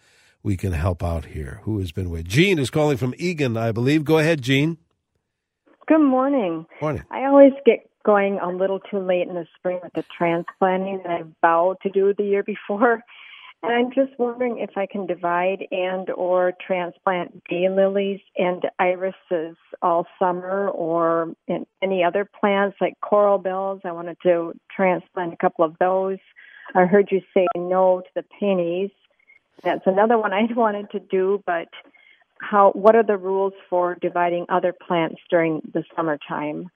we 0.43 0.57
can 0.57 0.73
help 0.73 1.01
out 1.01 1.23
here. 1.23 1.61
Who 1.63 1.79
has 1.79 1.93
been 1.93 2.09
with? 2.09 2.27
Gene 2.27 2.59
is 2.59 2.69
calling 2.69 2.97
from 2.97 3.13
Eagan, 3.17 3.55
I 3.55 3.71
believe. 3.71 4.03
Go 4.03 4.17
ahead, 4.17 4.41
Gene. 4.41 4.77
Good 5.87 6.01
morning. 6.01 6.65
Morning. 6.81 7.03
I 7.09 7.23
always 7.23 7.53
get 7.65 7.89
going 8.03 8.37
a 8.39 8.49
little 8.49 8.81
too 8.81 8.99
late 8.99 9.29
in 9.29 9.35
the 9.35 9.47
spring 9.57 9.79
with 9.81 9.93
the 9.93 10.03
transplanting 10.17 10.99
that 11.05 11.09
I 11.09 11.23
vowed 11.39 11.77
to 11.83 11.89
do 11.89 12.13
the 12.13 12.25
year 12.25 12.43
before. 12.43 13.01
I'm 13.67 13.91
just 13.93 14.17
wondering 14.17 14.59
if 14.59 14.77
I 14.77 14.85
can 14.85 15.05
divide 15.05 15.67
and 15.71 16.09
or 16.11 16.53
transplant 16.65 17.43
daylilies 17.51 18.21
and 18.37 18.63
irises 18.79 19.55
all 19.81 20.07
summer 20.19 20.69
or 20.69 21.33
any 21.81 22.03
other 22.03 22.25
plants 22.39 22.77
like 22.79 22.99
coral 23.01 23.37
bells. 23.37 23.81
I 23.83 23.91
wanted 23.91 24.17
to 24.23 24.53
transplant 24.75 25.33
a 25.33 25.37
couple 25.37 25.65
of 25.65 25.75
those. 25.79 26.17
I 26.73 26.85
heard 26.85 27.09
you 27.11 27.21
say 27.33 27.45
no 27.55 28.01
to 28.01 28.09
the 28.15 28.25
peonies. 28.39 28.91
That's 29.63 29.85
another 29.85 30.17
one 30.17 30.33
I 30.33 30.47
wanted 30.53 30.91
to 30.91 30.99
do, 30.99 31.43
but 31.45 31.67
how 32.39 32.71
what 32.71 32.95
are 32.95 33.03
the 33.03 33.17
rules 33.17 33.53
for 33.69 33.95
dividing 33.95 34.45
other 34.49 34.73
plants 34.73 35.21
during 35.29 35.61
the 35.73 35.83
summertime? 35.95 36.69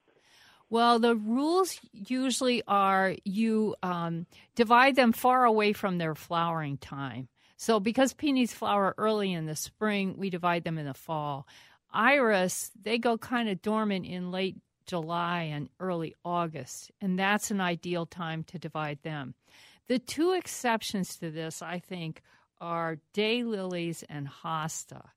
Well, 0.70 1.00
the 1.00 1.16
rules 1.16 1.80
usually 1.94 2.62
are 2.68 3.16
you 3.26 3.76
um, 3.82 4.28
divide 4.56 4.96
them 4.96 5.14
far 5.14 5.46
away 5.46 5.74
from 5.74 5.98
their 5.98 6.14
flowering 6.14 6.78
time. 6.78 7.28
So, 7.58 7.80
because 7.80 8.14
peonies 8.14 8.54
flower 8.54 8.94
early 8.98 9.34
in 9.34 9.46
the 9.46 9.56
spring, 9.56 10.16
we 10.18 10.30
divide 10.30 10.64
them 10.64 10.78
in 10.78 10.86
the 10.86 10.94
fall. 10.94 11.48
Iris, 11.92 12.72
they 12.82 12.98
go 12.98 13.18
kind 13.18 13.50
of 13.50 13.62
dormant 13.62 14.06
in 14.06 14.32
late 14.32 14.58
July 14.86 15.42
and 15.44 15.70
early 15.80 16.16
August, 16.24 16.92
and 17.02 17.18
that's 17.18 17.52
an 17.52 17.60
ideal 17.60 18.06
time 18.06 18.44
to 18.46 18.60
divide 18.60 19.00
them. 19.04 19.34
The 19.88 20.00
two 20.00 20.34
exceptions 20.34 21.18
to 21.18 21.32
this, 21.32 21.62
I 21.62 21.80
think, 21.80 22.22
are 22.62 23.00
daylilies 23.14 24.04
and 24.08 24.28
hosta. 24.28 25.10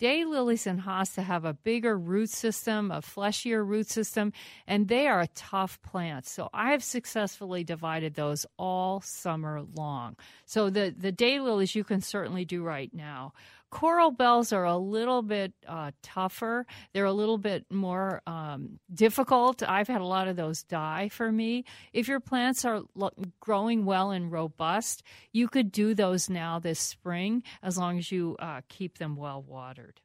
Daylilies 0.00 0.66
and 0.66 0.80
hosta 0.80 1.22
have 1.22 1.44
a 1.44 1.52
bigger 1.52 1.98
root 1.98 2.30
system, 2.30 2.90
a 2.90 3.02
fleshier 3.02 3.62
root 3.62 3.88
system, 3.88 4.32
and 4.66 4.88
they 4.88 5.06
are 5.06 5.20
a 5.20 5.26
tough 5.34 5.80
plant. 5.82 6.26
So 6.26 6.48
I 6.54 6.70
have 6.70 6.82
successfully 6.82 7.64
divided 7.64 8.14
those 8.14 8.46
all 8.58 9.02
summer 9.02 9.62
long. 9.76 10.16
So 10.46 10.70
the, 10.70 10.94
the 10.96 11.12
daylilies 11.12 11.74
you 11.74 11.84
can 11.84 12.00
certainly 12.00 12.44
do 12.44 12.62
right 12.62 12.92
now. 12.94 13.34
Coral 13.70 14.10
bells 14.10 14.52
are 14.52 14.64
a 14.64 14.76
little 14.76 15.22
bit 15.22 15.52
uh, 15.66 15.92
tougher. 16.02 16.66
They're 16.92 17.04
a 17.04 17.12
little 17.12 17.38
bit 17.38 17.66
more 17.70 18.20
um, 18.26 18.80
difficult. 18.92 19.62
I've 19.62 19.88
had 19.88 20.00
a 20.00 20.06
lot 20.06 20.28
of 20.28 20.36
those 20.36 20.62
die 20.64 21.08
for 21.08 21.30
me. 21.30 21.64
If 21.92 22.08
your 22.08 22.20
plants 22.20 22.64
are 22.64 22.82
lo- 22.94 23.12
growing 23.38 23.84
well 23.84 24.10
and 24.10 24.30
robust, 24.30 25.02
you 25.32 25.48
could 25.48 25.70
do 25.70 25.94
those 25.94 26.28
now 26.28 26.58
this 26.58 26.80
spring 26.80 27.42
as 27.62 27.78
long 27.78 27.98
as 27.98 28.10
you 28.10 28.36
uh, 28.40 28.62
keep 28.68 28.98
them 28.98 29.16
well 29.16 29.42
watered. 29.42 30.00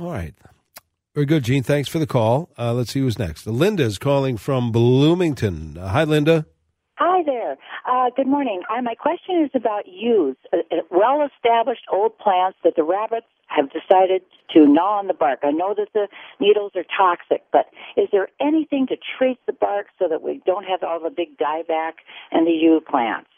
All 0.00 0.10
right. 0.10 0.34
Very 1.14 1.26
good, 1.26 1.44
Gene. 1.44 1.62
Thanks 1.62 1.88
for 1.90 1.98
the 1.98 2.06
call. 2.06 2.50
Uh, 2.58 2.72
let's 2.72 2.92
see 2.92 3.00
who's 3.00 3.18
next. 3.18 3.46
Linda 3.46 3.82
is 3.82 3.98
calling 3.98 4.38
from 4.38 4.72
Bloomington. 4.72 5.76
Uh, 5.76 5.88
hi, 5.88 6.04
Linda. 6.04 6.46
Hi 6.96 7.22
there. 7.24 7.56
Uh, 7.92 8.08
good 8.16 8.26
morning. 8.26 8.62
Uh, 8.70 8.80
my 8.80 8.94
question 8.94 9.44
is 9.44 9.50
about 9.54 9.86
yews, 9.86 10.34
uh, 10.50 10.56
uh, 10.70 10.76
well-established 10.90 11.82
old 11.92 12.16
plants 12.16 12.56
that 12.64 12.74
the 12.74 12.82
rabbits 12.82 13.26
have 13.48 13.66
decided 13.70 14.22
to 14.48 14.66
gnaw 14.66 14.98
on 14.98 15.08
the 15.08 15.12
bark. 15.12 15.40
I 15.42 15.50
know 15.50 15.74
that 15.76 15.88
the 15.92 16.08
needles 16.40 16.72
are 16.74 16.86
toxic, 16.96 17.44
but 17.52 17.66
is 17.94 18.08
there 18.10 18.28
anything 18.40 18.86
to 18.86 18.96
treat 19.18 19.38
the 19.44 19.52
bark 19.52 19.88
so 19.98 20.08
that 20.08 20.22
we 20.22 20.40
don't 20.46 20.64
have 20.64 20.82
all 20.82 21.00
the 21.00 21.10
big 21.10 21.36
dieback 21.36 22.00
and 22.30 22.46
the 22.46 22.52
yew 22.52 22.80
plants? 22.80 23.28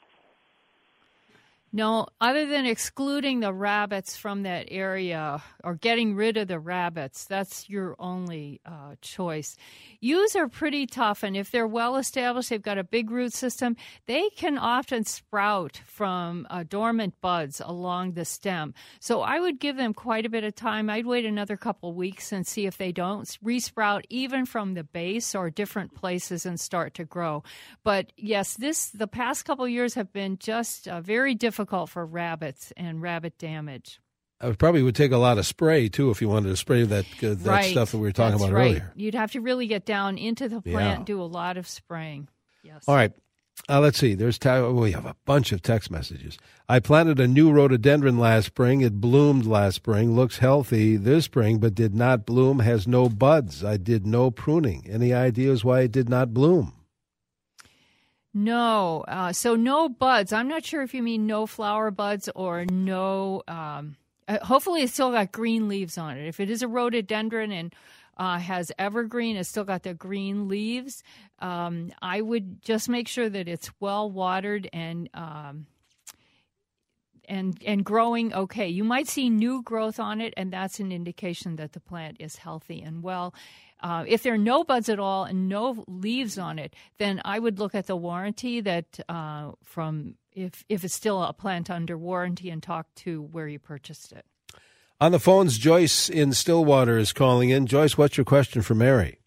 No, 1.76 2.06
other 2.20 2.46
than 2.46 2.66
excluding 2.66 3.40
the 3.40 3.52
rabbits 3.52 4.16
from 4.16 4.44
that 4.44 4.68
area 4.70 5.42
or 5.64 5.74
getting 5.74 6.14
rid 6.14 6.36
of 6.36 6.46
the 6.46 6.60
rabbits, 6.60 7.24
that's 7.24 7.68
your 7.68 7.96
only 7.98 8.60
uh, 8.64 8.94
choice. 9.00 9.56
Yews 9.98 10.36
are 10.36 10.46
pretty 10.46 10.86
tough, 10.86 11.24
and 11.24 11.36
if 11.36 11.50
they're 11.50 11.66
well 11.66 11.96
established, 11.96 12.50
they've 12.50 12.62
got 12.62 12.78
a 12.78 12.84
big 12.84 13.10
root 13.10 13.32
system, 13.32 13.74
they 14.06 14.28
can 14.36 14.56
often 14.56 15.04
sprout 15.04 15.80
from 15.84 16.46
uh, 16.48 16.62
dormant 16.62 17.20
buds 17.20 17.60
along 17.60 18.12
the 18.12 18.24
stem. 18.24 18.72
So 19.00 19.22
I 19.22 19.40
would 19.40 19.58
give 19.58 19.76
them 19.76 19.94
quite 19.94 20.24
a 20.24 20.30
bit 20.30 20.44
of 20.44 20.54
time. 20.54 20.88
I'd 20.88 21.06
wait 21.06 21.24
another 21.24 21.56
couple 21.56 21.92
weeks 21.92 22.30
and 22.30 22.46
see 22.46 22.66
if 22.66 22.78
they 22.78 22.92
don't 22.92 23.26
resprout 23.44 24.02
even 24.10 24.46
from 24.46 24.74
the 24.74 24.84
base 24.84 25.34
or 25.34 25.50
different 25.50 25.92
places 25.92 26.46
and 26.46 26.60
start 26.60 26.94
to 26.94 27.04
grow. 27.04 27.42
But 27.82 28.12
yes, 28.16 28.54
this 28.54 28.90
the 28.90 29.08
past 29.08 29.44
couple 29.44 29.66
years 29.66 29.94
have 29.94 30.12
been 30.12 30.38
just 30.38 30.86
uh, 30.86 31.00
very 31.00 31.34
difficult 31.34 31.63
difficult 31.64 31.88
for 31.88 32.04
rabbits 32.04 32.72
and 32.76 33.00
rabbit 33.00 33.38
damage. 33.38 33.98
It 34.42 34.58
probably 34.58 34.82
would 34.82 34.94
take 34.94 35.12
a 35.12 35.16
lot 35.16 35.38
of 35.38 35.46
spray 35.46 35.88
too 35.88 36.10
if 36.10 36.20
you 36.20 36.28
wanted 36.28 36.50
to 36.50 36.56
spray 36.56 36.82
that 36.84 37.06
uh, 37.22 37.28
that 37.34 37.46
right. 37.46 37.70
stuff 37.70 37.92
that 37.92 37.98
we 37.98 38.02
were 38.02 38.12
talking 38.12 38.32
That's 38.32 38.44
about 38.44 38.54
right. 38.54 38.66
earlier. 38.66 38.92
You'd 38.94 39.14
have 39.14 39.32
to 39.32 39.40
really 39.40 39.66
get 39.66 39.86
down 39.86 40.18
into 40.18 40.48
the 40.50 40.60
plant, 40.60 41.00
Yeah. 41.00 41.04
do 41.04 41.22
a 41.22 41.24
lot 41.24 41.56
of 41.56 41.66
spraying. 41.66 42.28
Yes. 42.62 42.84
All 42.86 42.94
right. 42.94 43.12
Uh, 43.68 43.80
let's 43.80 43.96
see. 43.98 44.14
There's 44.14 44.38
te- 44.38 44.60
we 44.60 44.92
have 44.92 45.06
a 45.06 45.16
bunch 45.24 45.52
of 45.52 45.62
text 45.62 45.90
messages. 45.90 46.36
I 46.68 46.80
planted 46.80 47.20
a 47.20 47.28
new 47.28 47.52
rhododendron 47.52 48.18
last 48.18 48.46
spring. 48.46 48.80
It 48.82 49.00
bloomed 49.00 49.46
last 49.46 49.76
spring. 49.76 50.14
Looks 50.14 50.38
healthy 50.38 50.96
this 50.96 51.24
spring, 51.26 51.58
but 51.58 51.74
did 51.74 51.94
not 51.94 52.26
bloom. 52.26 52.58
Has 52.58 52.86
no 52.86 53.08
buds. 53.08 53.64
I 53.64 53.76
did 53.78 54.06
no 54.06 54.30
pruning. 54.30 54.86
Any 54.90 55.14
ideas 55.14 55.64
why 55.64 55.82
it 55.82 55.92
did 55.92 56.08
not 56.10 56.34
bloom? 56.34 56.72
No. 58.34 59.04
Uh, 59.06 59.32
so 59.32 59.54
no 59.54 59.88
buds. 59.88 60.32
I'm 60.32 60.48
not 60.48 60.64
sure 60.64 60.82
if 60.82 60.92
you 60.92 61.02
mean 61.02 61.26
no 61.26 61.46
flower 61.46 61.92
buds 61.92 62.28
or 62.34 62.64
no. 62.66 63.42
Um, 63.46 63.96
uh, 64.26 64.44
hopefully, 64.44 64.82
it's 64.82 64.92
still 64.92 65.12
got 65.12 65.30
green 65.30 65.68
leaves 65.68 65.96
on 65.96 66.18
it. 66.18 66.26
If 66.26 66.40
it 66.40 66.50
is 66.50 66.62
a 66.62 66.68
rhododendron 66.68 67.52
and 67.52 67.74
uh, 68.16 68.38
has 68.38 68.72
evergreen, 68.78 69.36
it's 69.36 69.48
still 69.48 69.64
got 69.64 69.84
the 69.84 69.94
green 69.94 70.48
leaves. 70.48 71.02
Um, 71.38 71.92
I 72.02 72.20
would 72.20 72.62
just 72.62 72.88
make 72.88 73.06
sure 73.06 73.28
that 73.28 73.48
it's 73.48 73.70
well 73.80 74.10
watered 74.10 74.68
and. 74.72 75.08
Um, 75.14 75.66
and 77.26 77.58
and 77.64 77.84
growing 77.84 78.34
okay. 78.34 78.68
You 78.68 78.84
might 78.84 79.08
see 79.08 79.30
new 79.30 79.62
growth 79.62 79.98
on 79.98 80.20
it, 80.20 80.34
and 80.36 80.52
that's 80.52 80.78
an 80.78 80.92
indication 80.92 81.56
that 81.56 81.72
the 81.72 81.80
plant 81.80 82.18
is 82.20 82.36
healthy 82.36 82.82
and 82.82 83.02
well. 83.02 83.34
Uh, 83.82 84.04
if 84.06 84.22
there 84.22 84.34
are 84.34 84.38
no 84.38 84.64
buds 84.64 84.88
at 84.88 84.98
all 84.98 85.24
and 85.24 85.48
no 85.48 85.84
leaves 85.86 86.38
on 86.38 86.58
it, 86.58 86.74
then 86.98 87.20
I 87.24 87.38
would 87.38 87.58
look 87.58 87.74
at 87.74 87.86
the 87.86 87.96
warranty 87.96 88.60
that 88.60 89.00
uh, 89.08 89.52
from 89.62 90.14
if 90.32 90.64
if 90.68 90.84
it's 90.84 90.94
still 90.94 91.22
a 91.22 91.32
plant 91.32 91.70
under 91.70 91.96
warranty 91.98 92.50
and 92.50 92.62
talk 92.62 92.86
to 92.96 93.22
where 93.22 93.48
you 93.48 93.58
purchased 93.58 94.12
it. 94.12 94.24
On 95.00 95.12
the 95.12 95.18
phones, 95.18 95.58
Joyce 95.58 96.08
in 96.08 96.32
Stillwater 96.32 96.96
is 96.96 97.12
calling 97.12 97.50
in. 97.50 97.66
Joyce, 97.66 97.98
what's 97.98 98.16
your 98.16 98.24
question 98.24 98.62
for 98.62 98.74
Mary? 98.74 99.18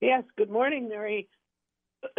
Yes, 0.00 0.24
good 0.36 0.50
morning, 0.50 0.88
Mary. 0.88 1.28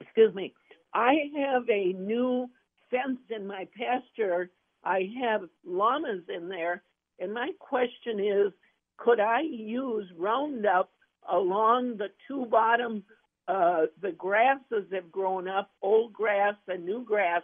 Excuse 0.00 0.34
me. 0.34 0.52
I 0.92 1.14
have 1.36 1.62
a 1.70 1.92
new 1.92 2.50
fence 2.90 3.20
in 3.34 3.46
my 3.46 3.68
pasture. 3.78 4.50
I 4.82 5.08
have 5.22 5.42
llamas 5.64 6.24
in 6.28 6.48
there, 6.48 6.82
and 7.20 7.32
my 7.32 7.50
question 7.60 8.18
is 8.18 8.52
could 9.00 9.18
I 9.18 9.40
use 9.40 10.06
Roundup 10.16 10.90
along 11.30 11.96
the 11.96 12.08
two 12.28 12.46
bottom, 12.46 13.02
uh, 13.48 13.86
the 14.00 14.12
grasses 14.12 14.84
have 14.92 15.10
grown 15.10 15.48
up, 15.48 15.70
old 15.82 16.12
grass 16.12 16.54
and 16.68 16.84
new 16.84 17.02
grass? 17.04 17.42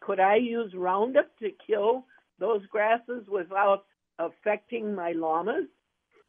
Could 0.00 0.18
I 0.18 0.36
use 0.36 0.72
Roundup 0.74 1.38
to 1.38 1.50
kill 1.66 2.06
those 2.38 2.64
grasses 2.66 3.26
without 3.30 3.84
affecting 4.18 4.94
my 4.94 5.12
llamas? 5.12 5.66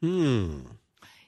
Hmm. 0.02 0.62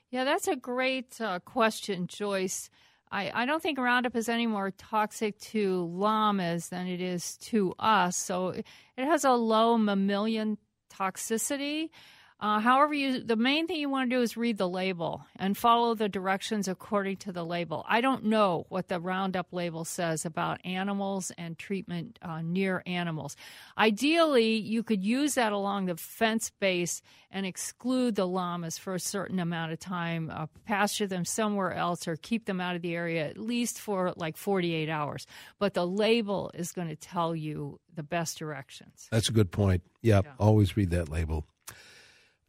Yeah, 0.10 0.24
that's 0.24 0.48
a 0.48 0.56
great 0.56 1.20
uh, 1.20 1.40
question, 1.40 2.08
Joyce. 2.08 2.70
I, 3.12 3.32
I 3.34 3.46
don't 3.46 3.64
think 3.64 3.80
Roundup 3.80 4.16
is 4.18 4.28
any 4.28 4.48
more 4.48 4.72
toxic 4.72 5.40
to 5.40 5.86
llamas 5.86 6.68
than 6.68 6.88
it 6.88 7.00
is 7.00 7.38
to 7.38 7.74
us. 7.80 8.18
So 8.18 8.50
it 8.50 8.66
has 8.98 9.24
a 9.24 9.32
low 9.32 9.78
mammalian 9.78 10.58
toxicity. 10.94 11.90
Uh, 12.40 12.60
however, 12.60 12.94
you 12.94 13.24
the 13.24 13.36
main 13.36 13.66
thing 13.66 13.80
you 13.80 13.90
want 13.90 14.10
to 14.12 14.16
do 14.16 14.22
is 14.22 14.38
read 14.38 14.60
the 14.60 14.70
label 14.70 15.26
and 15.38 15.58
follow 15.58 15.96
the 15.96 16.08
directions 16.08 16.68
according 16.68 17.18
to 17.18 17.32
the 17.32 17.44
label. 17.44 17.84
I 17.90 18.00
don't 18.00 18.26
know 18.26 18.68
what 18.70 18.90
the 18.90 19.00
Roundup 19.00 19.52
label 19.52 19.86
says 19.86 20.24
about 20.24 20.64
animals 20.64 21.32
and 21.36 21.58
treatment 21.58 22.20
uh, 22.22 22.42
near 22.44 22.84
animals. 22.86 23.36
Ideally, 23.76 24.56
you 24.56 24.84
could 24.84 25.04
use 25.04 25.34
that 25.34 25.52
along 25.52 25.88
the 25.88 25.98
fence 25.98 26.52
base 26.60 27.02
and 27.32 27.44
exclude 27.44 28.14
the 28.14 28.28
llamas 28.28 28.78
for 28.78 28.94
a 28.94 29.00
certain 29.00 29.40
amount 29.40 29.72
of 29.72 29.80
time, 29.80 30.32
uh, 30.32 30.46
pasture 30.66 31.08
them 31.08 31.26
somewhere 31.26 31.74
else, 31.74 32.08
or 32.08 32.18
keep 32.18 32.46
them 32.46 32.62
out 32.62 32.76
of 32.76 32.84
the 32.84 32.96
area 32.96 33.28
at 33.28 33.40
least 33.40 33.80
for 33.80 34.14
like 34.16 34.38
48 34.38 34.90
hours. 34.90 35.26
But 35.58 35.74
the 35.74 35.88
label 35.88 36.52
is 36.54 36.72
going 36.72 36.90
to 36.90 36.96
tell 36.96 37.36
you 37.36 37.80
the 37.96 38.04
best 38.04 38.38
directions. 38.38 39.08
That's 39.12 39.28
a 39.28 39.34
good 39.34 39.52
point. 39.52 39.82
Yeah, 40.04 40.22
always 40.40 40.78
read 40.78 40.92
that 40.92 41.10
label. 41.10 41.48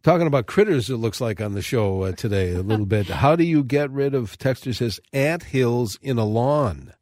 Talking 0.04 0.28
about 0.28 0.46
critters, 0.46 0.88
it 0.90 0.96
looks 0.96 1.20
like 1.20 1.40
on 1.40 1.54
the 1.54 1.62
show 1.62 2.02
uh, 2.02 2.12
today 2.12 2.52
a 2.54 2.62
little 2.62 2.86
bit. 2.86 3.06
How 3.08 3.34
do 3.34 3.42
you 3.42 3.64
get 3.64 3.90
rid 3.90 4.14
of, 4.14 4.38
Texter 4.38 4.74
says, 4.74 5.00
ant 5.12 5.42
hills 5.42 5.98
in 6.00 6.18
a 6.18 6.24
lawn? 6.24 6.92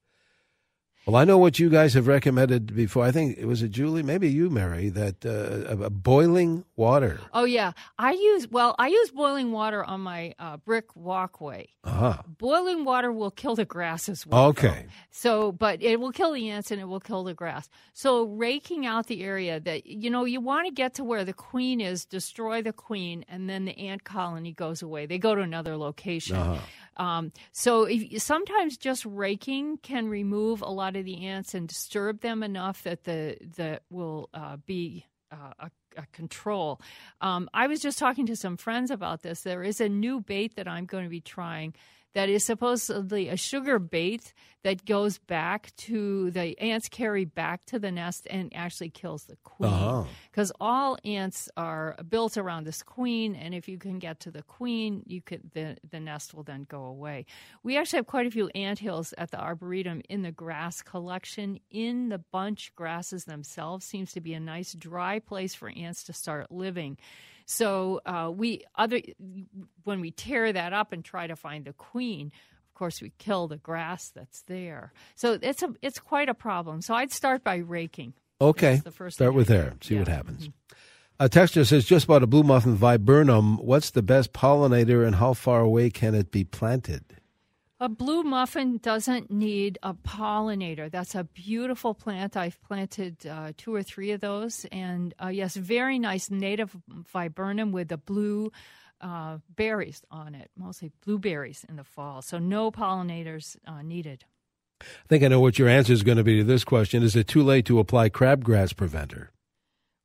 Well, 1.06 1.14
I 1.14 1.22
know 1.22 1.38
what 1.38 1.60
you 1.60 1.70
guys 1.70 1.94
have 1.94 2.08
recommended 2.08 2.74
before. 2.74 3.04
I 3.04 3.12
think 3.12 3.38
it 3.38 3.44
was 3.44 3.62
a 3.62 3.68
Julie, 3.68 4.02
maybe 4.02 4.28
you, 4.28 4.50
Mary, 4.50 4.88
that 4.88 5.24
uh, 5.24 5.88
boiling 5.88 6.64
water. 6.74 7.20
Oh 7.32 7.44
yeah, 7.44 7.72
I 7.96 8.10
use 8.10 8.48
well. 8.50 8.74
I 8.76 8.88
use 8.88 9.12
boiling 9.12 9.52
water 9.52 9.84
on 9.84 10.00
my 10.00 10.34
uh, 10.40 10.56
brick 10.56 10.96
walkway. 10.96 11.68
Uh-huh. 11.84 12.20
Boiling 12.26 12.84
water 12.84 13.12
will 13.12 13.30
kill 13.30 13.54
the 13.54 13.64
grass 13.64 14.08
as 14.08 14.26
well. 14.26 14.46
Okay. 14.46 14.86
So, 15.12 15.52
but 15.52 15.80
it 15.80 16.00
will 16.00 16.10
kill 16.10 16.32
the 16.32 16.50
ants 16.50 16.72
and 16.72 16.80
it 16.80 16.86
will 16.86 16.98
kill 16.98 17.22
the 17.22 17.34
grass. 17.34 17.68
So, 17.92 18.24
raking 18.24 18.84
out 18.84 19.06
the 19.06 19.22
area 19.22 19.60
that 19.60 19.86
you 19.86 20.10
know 20.10 20.24
you 20.24 20.40
want 20.40 20.66
to 20.66 20.72
get 20.72 20.94
to 20.94 21.04
where 21.04 21.24
the 21.24 21.32
queen 21.32 21.80
is, 21.80 22.04
destroy 22.04 22.62
the 22.62 22.72
queen, 22.72 23.24
and 23.28 23.48
then 23.48 23.64
the 23.64 23.78
ant 23.78 24.02
colony 24.02 24.52
goes 24.52 24.82
away. 24.82 25.06
They 25.06 25.18
go 25.18 25.36
to 25.36 25.40
another 25.40 25.76
location. 25.76 26.34
Uh-huh. 26.34 26.58
Um, 26.96 27.32
so 27.52 27.84
if, 27.84 28.22
sometimes 28.22 28.76
just 28.76 29.04
raking 29.04 29.78
can 29.78 30.08
remove 30.08 30.62
a 30.62 30.70
lot 30.70 30.96
of 30.96 31.04
the 31.04 31.26
ants 31.26 31.54
and 31.54 31.68
disturb 31.68 32.20
them 32.20 32.42
enough 32.42 32.82
that 32.84 33.04
the 33.04 33.36
that 33.56 33.82
will 33.90 34.28
uh, 34.34 34.56
be 34.66 35.06
uh, 35.32 35.52
a, 35.58 35.70
a 35.96 36.06
control. 36.12 36.80
Um, 37.20 37.48
I 37.52 37.66
was 37.66 37.80
just 37.80 37.98
talking 37.98 38.26
to 38.26 38.36
some 38.36 38.56
friends 38.56 38.90
about 38.90 39.22
this. 39.22 39.42
There 39.42 39.62
is 39.62 39.80
a 39.80 39.88
new 39.88 40.20
bait 40.20 40.56
that 40.56 40.68
I'm 40.68 40.86
going 40.86 41.04
to 41.04 41.10
be 41.10 41.20
trying 41.20 41.74
that 42.16 42.30
is 42.30 42.42
supposedly 42.42 43.28
a 43.28 43.36
sugar 43.36 43.78
bait 43.78 44.32
that 44.62 44.86
goes 44.86 45.18
back 45.18 45.70
to 45.76 46.30
the 46.30 46.58
ants 46.58 46.88
carry 46.88 47.26
back 47.26 47.66
to 47.66 47.78
the 47.78 47.92
nest 47.92 48.26
and 48.30 48.50
actually 48.54 48.88
kills 48.88 49.24
the 49.24 49.36
queen. 49.44 49.70
Uh-huh. 49.70 50.04
because 50.30 50.50
all 50.58 50.96
ants 51.04 51.50
are 51.58 51.94
built 52.08 52.38
around 52.38 52.64
this 52.64 52.82
queen 52.82 53.34
and 53.34 53.54
if 53.54 53.68
you 53.68 53.76
can 53.76 53.98
get 53.98 54.18
to 54.18 54.30
the 54.30 54.42
queen 54.42 55.02
you 55.04 55.20
could 55.20 55.42
the, 55.52 55.76
the 55.90 56.00
nest 56.00 56.32
will 56.32 56.42
then 56.42 56.64
go 56.66 56.84
away. 56.84 57.26
We 57.62 57.76
actually 57.76 57.98
have 57.98 58.06
quite 58.06 58.26
a 58.26 58.30
few 58.30 58.48
ant 58.54 58.78
hills 58.78 59.12
at 59.18 59.30
the 59.30 59.38
arboretum 59.38 60.00
in 60.08 60.22
the 60.22 60.32
grass 60.32 60.80
collection. 60.80 61.60
In 61.70 62.08
the 62.08 62.18
bunch 62.18 62.72
grasses 62.74 63.26
themselves 63.26 63.84
seems 63.84 64.12
to 64.12 64.22
be 64.22 64.32
a 64.32 64.40
nice 64.40 64.72
dry 64.72 65.18
place 65.18 65.54
for 65.54 65.68
ants 65.68 66.02
to 66.04 66.14
start 66.14 66.50
living 66.50 66.96
so 67.46 68.00
uh, 68.04 68.30
we 68.34 68.62
other 68.74 69.00
when 69.84 70.00
we 70.00 70.10
tear 70.10 70.52
that 70.52 70.72
up 70.72 70.92
and 70.92 71.02
try 71.04 71.26
to 71.26 71.36
find 71.36 71.64
the 71.64 71.72
queen, 71.72 72.32
of 72.68 72.74
course 72.74 73.00
we 73.00 73.12
kill 73.18 73.48
the 73.48 73.56
grass 73.56 74.10
that's 74.14 74.42
there. 74.42 74.92
So 75.14 75.38
it's 75.40 75.62
a 75.62 75.72
it's 75.80 75.98
quite 75.98 76.28
a 76.28 76.34
problem. 76.34 76.82
So 76.82 76.94
I'd 76.94 77.12
start 77.12 77.42
by 77.42 77.56
raking. 77.56 78.12
Okay. 78.40 78.82
The 78.84 78.90
first 78.90 79.16
Start 79.16 79.32
with 79.34 79.48
there. 79.48 79.74
See 79.80 79.96
what 79.96 80.08
Yeah. 80.08 80.14
happens. 80.14 80.50
A 81.18 81.30
texture 81.30 81.64
says 81.64 81.86
just 81.86 82.04
about 82.04 82.22
a 82.22 82.26
blue 82.26 82.42
muffin 82.42 82.74
viburnum. 82.74 83.56
What's 83.56 83.90
the 83.90 84.02
best 84.02 84.34
pollinator 84.34 85.06
and 85.06 85.14
how 85.16 85.32
far 85.32 85.60
away 85.60 85.88
can 85.88 86.14
it 86.14 86.30
be 86.30 86.44
planted? 86.44 87.02
A 87.78 87.90
blue 87.90 88.22
muffin 88.22 88.78
doesn't 88.78 89.30
need 89.30 89.78
a 89.82 89.92
pollinator. 89.92 90.90
That's 90.90 91.14
a 91.14 91.24
beautiful 91.24 91.92
plant. 91.92 92.34
I've 92.34 92.58
planted 92.62 93.26
uh, 93.26 93.52
two 93.58 93.74
or 93.74 93.82
three 93.82 94.12
of 94.12 94.22
those. 94.22 94.64
And 94.72 95.12
uh, 95.22 95.28
yes, 95.28 95.56
very 95.56 95.98
nice 95.98 96.30
native 96.30 96.74
viburnum 96.88 97.72
with 97.72 97.88
the 97.88 97.98
blue 97.98 98.50
uh, 99.02 99.38
berries 99.54 100.00
on 100.10 100.34
it, 100.34 100.50
mostly 100.56 100.90
blueberries 101.04 101.66
in 101.68 101.76
the 101.76 101.84
fall. 101.84 102.22
So 102.22 102.38
no 102.38 102.70
pollinators 102.70 103.56
uh, 103.66 103.82
needed. 103.82 104.24
I 104.80 105.08
think 105.08 105.22
I 105.22 105.28
know 105.28 105.40
what 105.40 105.58
your 105.58 105.68
answer 105.68 105.92
is 105.92 106.02
going 106.02 106.18
to 106.18 106.24
be 106.24 106.38
to 106.38 106.44
this 106.44 106.64
question. 106.64 107.02
Is 107.02 107.14
it 107.14 107.28
too 107.28 107.42
late 107.42 107.66
to 107.66 107.78
apply 107.78 108.08
crabgrass 108.08 108.74
preventer? 108.74 109.32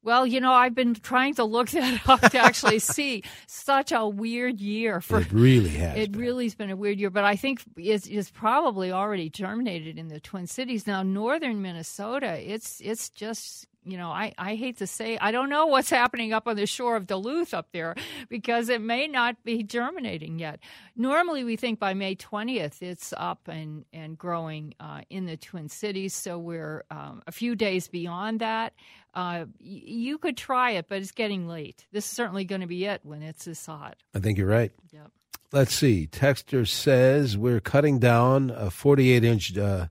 Well, 0.03 0.25
you 0.25 0.41
know, 0.41 0.51
I've 0.51 0.73
been 0.73 0.95
trying 0.95 1.35
to 1.35 1.43
look 1.43 1.69
that 1.71 2.07
up 2.07 2.21
to 2.21 2.39
actually 2.39 2.79
see. 2.79 3.23
Such 3.47 3.91
a 3.91 4.07
weird 4.07 4.59
year 4.59 5.01
for 5.01 5.21
It 5.21 5.31
really 5.31 5.69
has 5.71 5.97
It 5.97 6.15
really 6.15 6.45
has 6.45 6.55
been 6.55 6.71
a 6.71 6.76
weird 6.76 6.99
year, 6.99 7.09
but 7.09 7.23
I 7.23 7.36
think 7.36 7.61
it's, 7.78 8.07
it's 8.07 8.32
probably 8.32 8.91
already 8.91 9.30
germinated 9.30 9.97
in 9.97 10.07
the 10.07 10.19
Twin 10.19 10.47
Cities. 10.47 10.88
Now, 10.88 11.03
northern 11.03 11.61
Minnesota, 11.61 12.39
it's 12.39 12.82
it's 12.82 13.09
just 13.09 13.67
you 13.84 13.97
know, 13.97 14.09
I, 14.09 14.34
I 14.38 14.55
hate 14.55 14.78
to 14.78 14.88
say, 14.88 15.17
I 15.19 15.32
don't 15.32 15.49
know 15.49 15.65
what's 15.65 15.89
happening 15.89 16.34
up 16.34 16.47
on 16.47 16.55
the 16.55 16.67
shore 16.67 16.95
of 16.95 17.07
Duluth 17.07 17.53
up 17.53 17.69
there 17.71 17.95
because 18.30 18.69
it 18.69 18.80
may 18.80 19.07
not 19.07 19.43
be 19.43 19.63
germinating 19.63 20.38
yet. 20.38 20.59
Normally, 20.95 21.43
we 21.43 21.55
think 21.55 21.80
by 21.80 21.93
May 21.95 22.15
20th 22.15 22.82
it's 22.82 23.11
up 23.17 23.47
and, 23.47 23.86
and 23.91 24.17
growing 24.17 24.76
uh, 24.80 25.01
in 25.09 25.26
the 25.26 25.36
Twin 25.36 25.67
Cities. 25.67 26.13
So 26.13 26.38
we're 26.38 26.84
um, 26.91 27.23
a 27.26 27.32
few 27.32 27.55
days 27.55 27.88
beyond 27.88 28.39
that. 28.41 28.73
Uh, 29.14 29.45
y- 29.59 29.82
you 29.86 30.18
could 30.18 30.38
try 30.38 30.72
it, 30.72 30.86
but 30.88 30.99
it's 31.01 31.12
getting 31.12 31.47
late. 31.47 31.86
This 31.91 32.05
is 32.05 32.12
certainly 32.12 32.45
going 32.45 32.62
to 32.62 32.68
be 32.68 32.86
it 32.86 33.01
when 33.03 33.22
it's 33.22 33.45
this 33.45 33.66
hot. 33.66 33.97
I 34.16 34.20
think 34.20 34.38
you're 34.38 34.47
right. 34.47 34.72
Yep. 34.91 35.12
Let's 35.51 35.74
see. 35.74 36.07
Texter 36.09 36.68
says 36.68 37.38
we're 37.38 37.59
cutting 37.59 37.99
down 37.99 38.51
a 38.51 38.72
48 38.72 39.24
inch 39.24 39.57
uh, 39.57 39.88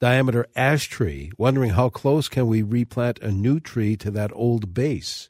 diameter 0.00 0.46
ash 0.56 0.88
tree, 0.88 1.30
wondering 1.36 1.70
how 1.70 1.90
close 1.90 2.28
can 2.28 2.46
we 2.46 2.62
replant 2.62 3.18
a 3.18 3.30
new 3.30 3.60
tree 3.60 3.96
to 3.96 4.10
that 4.10 4.30
old 4.34 4.72
base? 4.72 5.28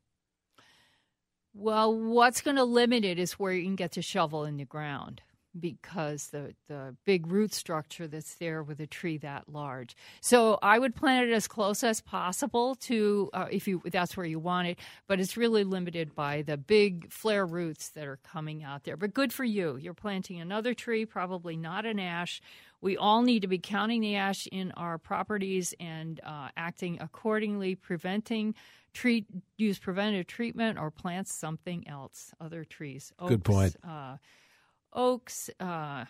Well, 1.54 1.94
what's 1.94 2.40
going 2.40 2.56
to 2.56 2.64
limit 2.64 3.04
it 3.04 3.18
is 3.18 3.34
where 3.34 3.52
you 3.52 3.64
can 3.64 3.76
get 3.76 3.92
to 3.92 4.02
shovel 4.02 4.44
in 4.44 4.56
the 4.56 4.64
ground 4.64 5.20
because 5.58 6.28
the 6.28 6.54
the 6.68 6.96
big 7.04 7.26
root 7.26 7.52
structure 7.52 8.06
that's 8.06 8.34
there 8.36 8.62
with 8.62 8.80
a 8.80 8.86
tree 8.86 9.18
that 9.18 9.48
large. 9.48 9.96
So 10.20 10.58
I 10.62 10.78
would 10.78 10.94
plant 10.94 11.28
it 11.28 11.32
as 11.32 11.46
close 11.46 11.84
as 11.84 12.00
possible 12.00 12.74
to 12.76 13.30
uh, 13.32 13.46
if 13.50 13.68
you 13.68 13.82
that's 13.90 14.16
where 14.16 14.26
you 14.26 14.38
want 14.38 14.68
it, 14.68 14.78
but 15.06 15.20
it's 15.20 15.36
really 15.36 15.64
limited 15.64 16.14
by 16.14 16.42
the 16.42 16.56
big 16.56 17.12
flare 17.12 17.46
roots 17.46 17.90
that 17.90 18.06
are 18.06 18.18
coming 18.24 18.64
out 18.64 18.84
there. 18.84 18.96
But 18.96 19.14
good 19.14 19.32
for 19.32 19.44
you. 19.44 19.76
You're 19.76 19.94
planting 19.94 20.40
another 20.40 20.74
tree, 20.74 21.04
probably 21.04 21.56
not 21.56 21.86
an 21.86 21.98
ash. 21.98 22.40
We 22.80 22.96
all 22.96 23.22
need 23.22 23.40
to 23.42 23.48
be 23.48 23.58
counting 23.58 24.00
the 24.00 24.16
ash 24.16 24.48
in 24.50 24.72
our 24.72 24.98
properties 24.98 25.72
and 25.78 26.20
uh, 26.24 26.48
acting 26.56 26.98
accordingly, 27.00 27.76
preventing 27.76 28.54
treat 28.92 29.26
use 29.56 29.78
preventative 29.78 30.26
treatment 30.26 30.78
or 30.78 30.90
plant 30.90 31.28
something 31.28 31.86
else, 31.88 32.32
other 32.40 32.64
trees. 32.64 33.12
Good 33.26 33.44
point. 33.44 33.76
Uh, 33.86 34.16
oaks, 34.92 35.50
uh, 35.60 36.04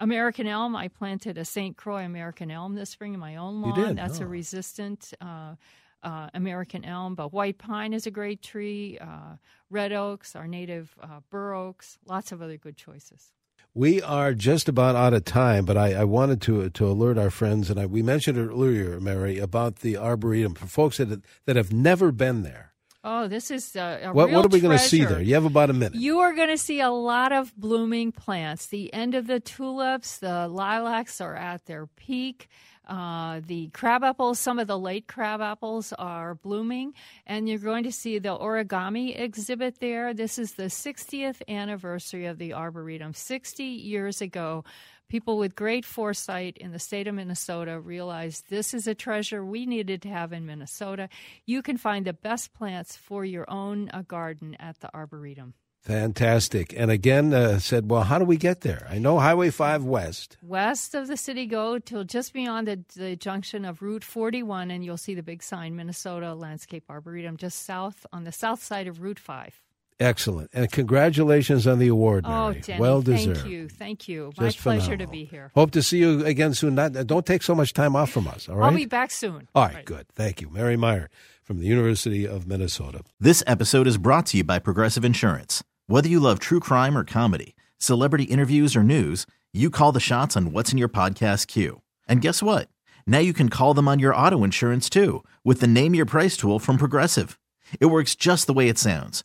American 0.00 0.46
elm. 0.46 0.74
I 0.74 0.88
planted 0.88 1.38
a 1.38 1.44
St. 1.44 1.76
Croix 1.76 2.04
American 2.04 2.50
elm 2.50 2.74
this 2.74 2.90
spring 2.90 3.14
in 3.14 3.20
my 3.20 3.36
own 3.36 3.60
You 3.60 3.70
lawn. 3.72 3.88
did? 3.88 3.96
That's 3.96 4.20
Oh. 4.20 4.24
a 4.24 4.26
resistant 4.26 5.14
uh, 5.20 5.54
uh, 6.02 6.28
American 6.34 6.84
elm. 6.84 7.14
But 7.14 7.32
white 7.32 7.58
pine 7.58 7.92
is 7.92 8.06
a 8.06 8.10
great 8.10 8.42
tree. 8.42 8.98
Uh, 9.00 9.36
red 9.70 9.92
oaks, 9.92 10.34
our 10.34 10.48
native 10.48 10.94
uh, 11.00 11.20
bur 11.30 11.54
oaks. 11.54 11.98
Lots 12.06 12.32
of 12.32 12.42
other 12.42 12.56
good 12.56 12.76
choices. 12.76 13.32
We 13.74 14.02
are 14.02 14.34
just 14.34 14.68
about 14.68 14.96
out 14.96 15.14
of 15.14 15.24
time, 15.24 15.64
but 15.64 15.78
I, 15.78 15.94
I 15.94 16.04
wanted 16.04 16.42
to 16.42 16.68
to 16.68 16.86
alert 16.86 17.16
our 17.16 17.30
friends, 17.30 17.70
and 17.70 17.80
I, 17.80 17.86
we 17.86 18.02
mentioned 18.02 18.36
it 18.36 18.48
earlier, 18.48 19.00
Mary, 19.00 19.38
about 19.38 19.76
the 19.76 19.96
arboretum 19.96 20.54
for 20.56 20.66
folks 20.66 20.98
that 20.98 21.22
that 21.46 21.56
have 21.56 21.72
never 21.72 22.12
been 22.12 22.42
there. 22.42 22.71
Oh, 23.04 23.26
this 23.26 23.50
is 23.50 23.74
uh, 23.74 23.98
a 24.02 24.12
What 24.12 24.28
real 24.28 24.36
what 24.36 24.46
are 24.46 24.48
we 24.48 24.60
going 24.60 24.78
to 24.78 24.84
see 24.84 25.04
there? 25.04 25.20
You 25.20 25.34
have 25.34 25.44
about 25.44 25.70
a 25.70 25.72
minute. 25.72 25.96
You 25.96 26.20
are 26.20 26.32
going 26.32 26.50
to 26.50 26.58
see 26.58 26.80
a 26.80 26.90
lot 26.90 27.32
of 27.32 27.52
blooming 27.56 28.12
plants. 28.12 28.66
The 28.66 28.94
end 28.94 29.16
of 29.16 29.26
the 29.26 29.40
tulips, 29.40 30.18
the 30.18 30.46
lilacs 30.46 31.20
are 31.20 31.34
at 31.34 31.66
their 31.66 31.86
peak. 31.86 32.48
Uh, 32.86 33.40
the 33.46 33.68
crab 33.68 34.04
apples, 34.04 34.38
some 34.38 34.58
of 34.58 34.66
the 34.66 34.78
late 34.78 35.06
crab 35.06 35.40
apples 35.40 35.92
are 35.98 36.34
blooming, 36.34 36.92
and 37.26 37.48
you're 37.48 37.58
going 37.58 37.84
to 37.84 37.92
see 37.92 38.18
the 38.18 38.36
origami 38.36 39.18
exhibit 39.18 39.78
there. 39.80 40.12
This 40.12 40.38
is 40.38 40.52
the 40.52 40.64
60th 40.64 41.42
anniversary 41.48 42.26
of 42.26 42.38
the 42.38 42.52
Arboretum. 42.52 43.14
60 43.14 43.64
years 43.64 44.20
ago, 44.20 44.64
people 45.12 45.36
with 45.36 45.54
great 45.54 45.84
foresight 45.84 46.56
in 46.56 46.72
the 46.72 46.78
state 46.78 47.06
of 47.06 47.14
Minnesota 47.14 47.78
realized 47.78 48.48
this 48.48 48.72
is 48.72 48.86
a 48.86 48.94
treasure 48.94 49.44
we 49.44 49.66
needed 49.66 50.00
to 50.00 50.08
have 50.08 50.32
in 50.32 50.46
Minnesota. 50.46 51.10
You 51.44 51.60
can 51.60 51.76
find 51.76 52.06
the 52.06 52.14
best 52.14 52.54
plants 52.54 52.96
for 52.96 53.22
your 53.22 53.44
own 53.50 53.90
uh, 53.92 54.04
garden 54.08 54.56
at 54.58 54.80
the 54.80 54.88
Arboretum. 54.94 55.52
Fantastic. 55.82 56.72
And 56.74 56.90
again, 56.90 57.34
uh, 57.34 57.58
said, 57.58 57.90
well, 57.90 58.04
how 58.04 58.18
do 58.18 58.24
we 58.24 58.38
get 58.38 58.62
there? 58.62 58.86
I 58.88 58.98
know 58.98 59.18
Highway 59.18 59.50
5 59.50 59.84
West. 59.84 60.38
West 60.42 60.94
of 60.94 61.08
the 61.08 61.18
city, 61.18 61.44
go 61.44 61.78
till 61.78 62.04
just 62.04 62.32
beyond 62.32 62.66
the, 62.66 62.82
the 62.96 63.14
junction 63.14 63.66
of 63.66 63.82
Route 63.82 64.04
41, 64.04 64.70
and 64.70 64.82
you'll 64.82 64.96
see 64.96 65.14
the 65.14 65.22
big 65.22 65.42
sign 65.42 65.76
Minnesota 65.76 66.32
Landscape 66.32 66.84
Arboretum, 66.88 67.36
just 67.36 67.66
south 67.66 68.06
on 68.14 68.24
the 68.24 68.32
south 68.32 68.62
side 68.62 68.88
of 68.88 69.02
Route 69.02 69.18
5. 69.18 69.62
Excellent. 70.02 70.50
And 70.52 70.70
congratulations 70.70 71.66
on 71.66 71.78
the 71.78 71.88
award, 71.88 72.24
Oh, 72.26 72.50
Mary. 72.50 72.60
Jenny, 72.60 72.80
well 72.80 73.02
deserved. 73.02 73.38
thank 73.40 73.50
you. 73.50 73.68
Thank 73.68 74.08
you. 74.08 74.32
Just 74.38 74.58
My 74.58 74.62
pleasure 74.76 74.96
to 74.96 75.06
be 75.06 75.24
here. 75.24 75.50
Hope 75.54 75.70
to 75.72 75.82
see 75.82 75.98
you 75.98 76.24
again 76.24 76.54
soon. 76.54 76.74
Not, 76.74 76.92
don't 77.06 77.24
take 77.24 77.42
so 77.42 77.54
much 77.54 77.72
time 77.72 77.94
off 77.96 78.10
from 78.10 78.26
us, 78.28 78.48
all 78.48 78.56
right? 78.56 78.66
I'll 78.70 78.76
be 78.76 78.86
back 78.86 79.10
soon. 79.10 79.48
All 79.54 79.64
right, 79.68 79.84
good. 79.84 80.06
Thank 80.14 80.40
you. 80.40 80.50
Mary 80.50 80.76
Meyer 80.76 81.08
from 81.42 81.58
the 81.58 81.66
University 81.66 82.26
of 82.26 82.46
Minnesota. 82.46 83.02
This 83.20 83.42
episode 83.46 83.86
is 83.86 83.98
brought 83.98 84.26
to 84.26 84.38
you 84.38 84.44
by 84.44 84.58
Progressive 84.58 85.04
Insurance. 85.04 85.62
Whether 85.86 86.08
you 86.08 86.20
love 86.20 86.38
true 86.38 86.60
crime 86.60 86.96
or 86.96 87.04
comedy, 87.04 87.54
celebrity 87.78 88.24
interviews 88.24 88.74
or 88.76 88.82
news, 88.82 89.26
you 89.52 89.68
call 89.70 89.92
the 89.92 90.00
shots 90.00 90.36
on 90.36 90.52
what's 90.52 90.72
in 90.72 90.78
your 90.78 90.88
podcast 90.88 91.46
queue. 91.48 91.82
And 92.08 92.20
guess 92.20 92.42
what? 92.42 92.68
Now 93.06 93.18
you 93.18 93.32
can 93.32 93.48
call 93.48 93.74
them 93.74 93.88
on 93.88 93.98
your 93.98 94.14
auto 94.14 94.44
insurance 94.44 94.88
too 94.88 95.24
with 95.44 95.60
the 95.60 95.66
Name 95.66 95.94
Your 95.94 96.06
Price 96.06 96.36
tool 96.36 96.58
from 96.58 96.78
Progressive. 96.78 97.38
It 97.80 97.86
works 97.86 98.14
just 98.14 98.46
the 98.46 98.52
way 98.52 98.68
it 98.68 98.78
sounds. 98.78 99.24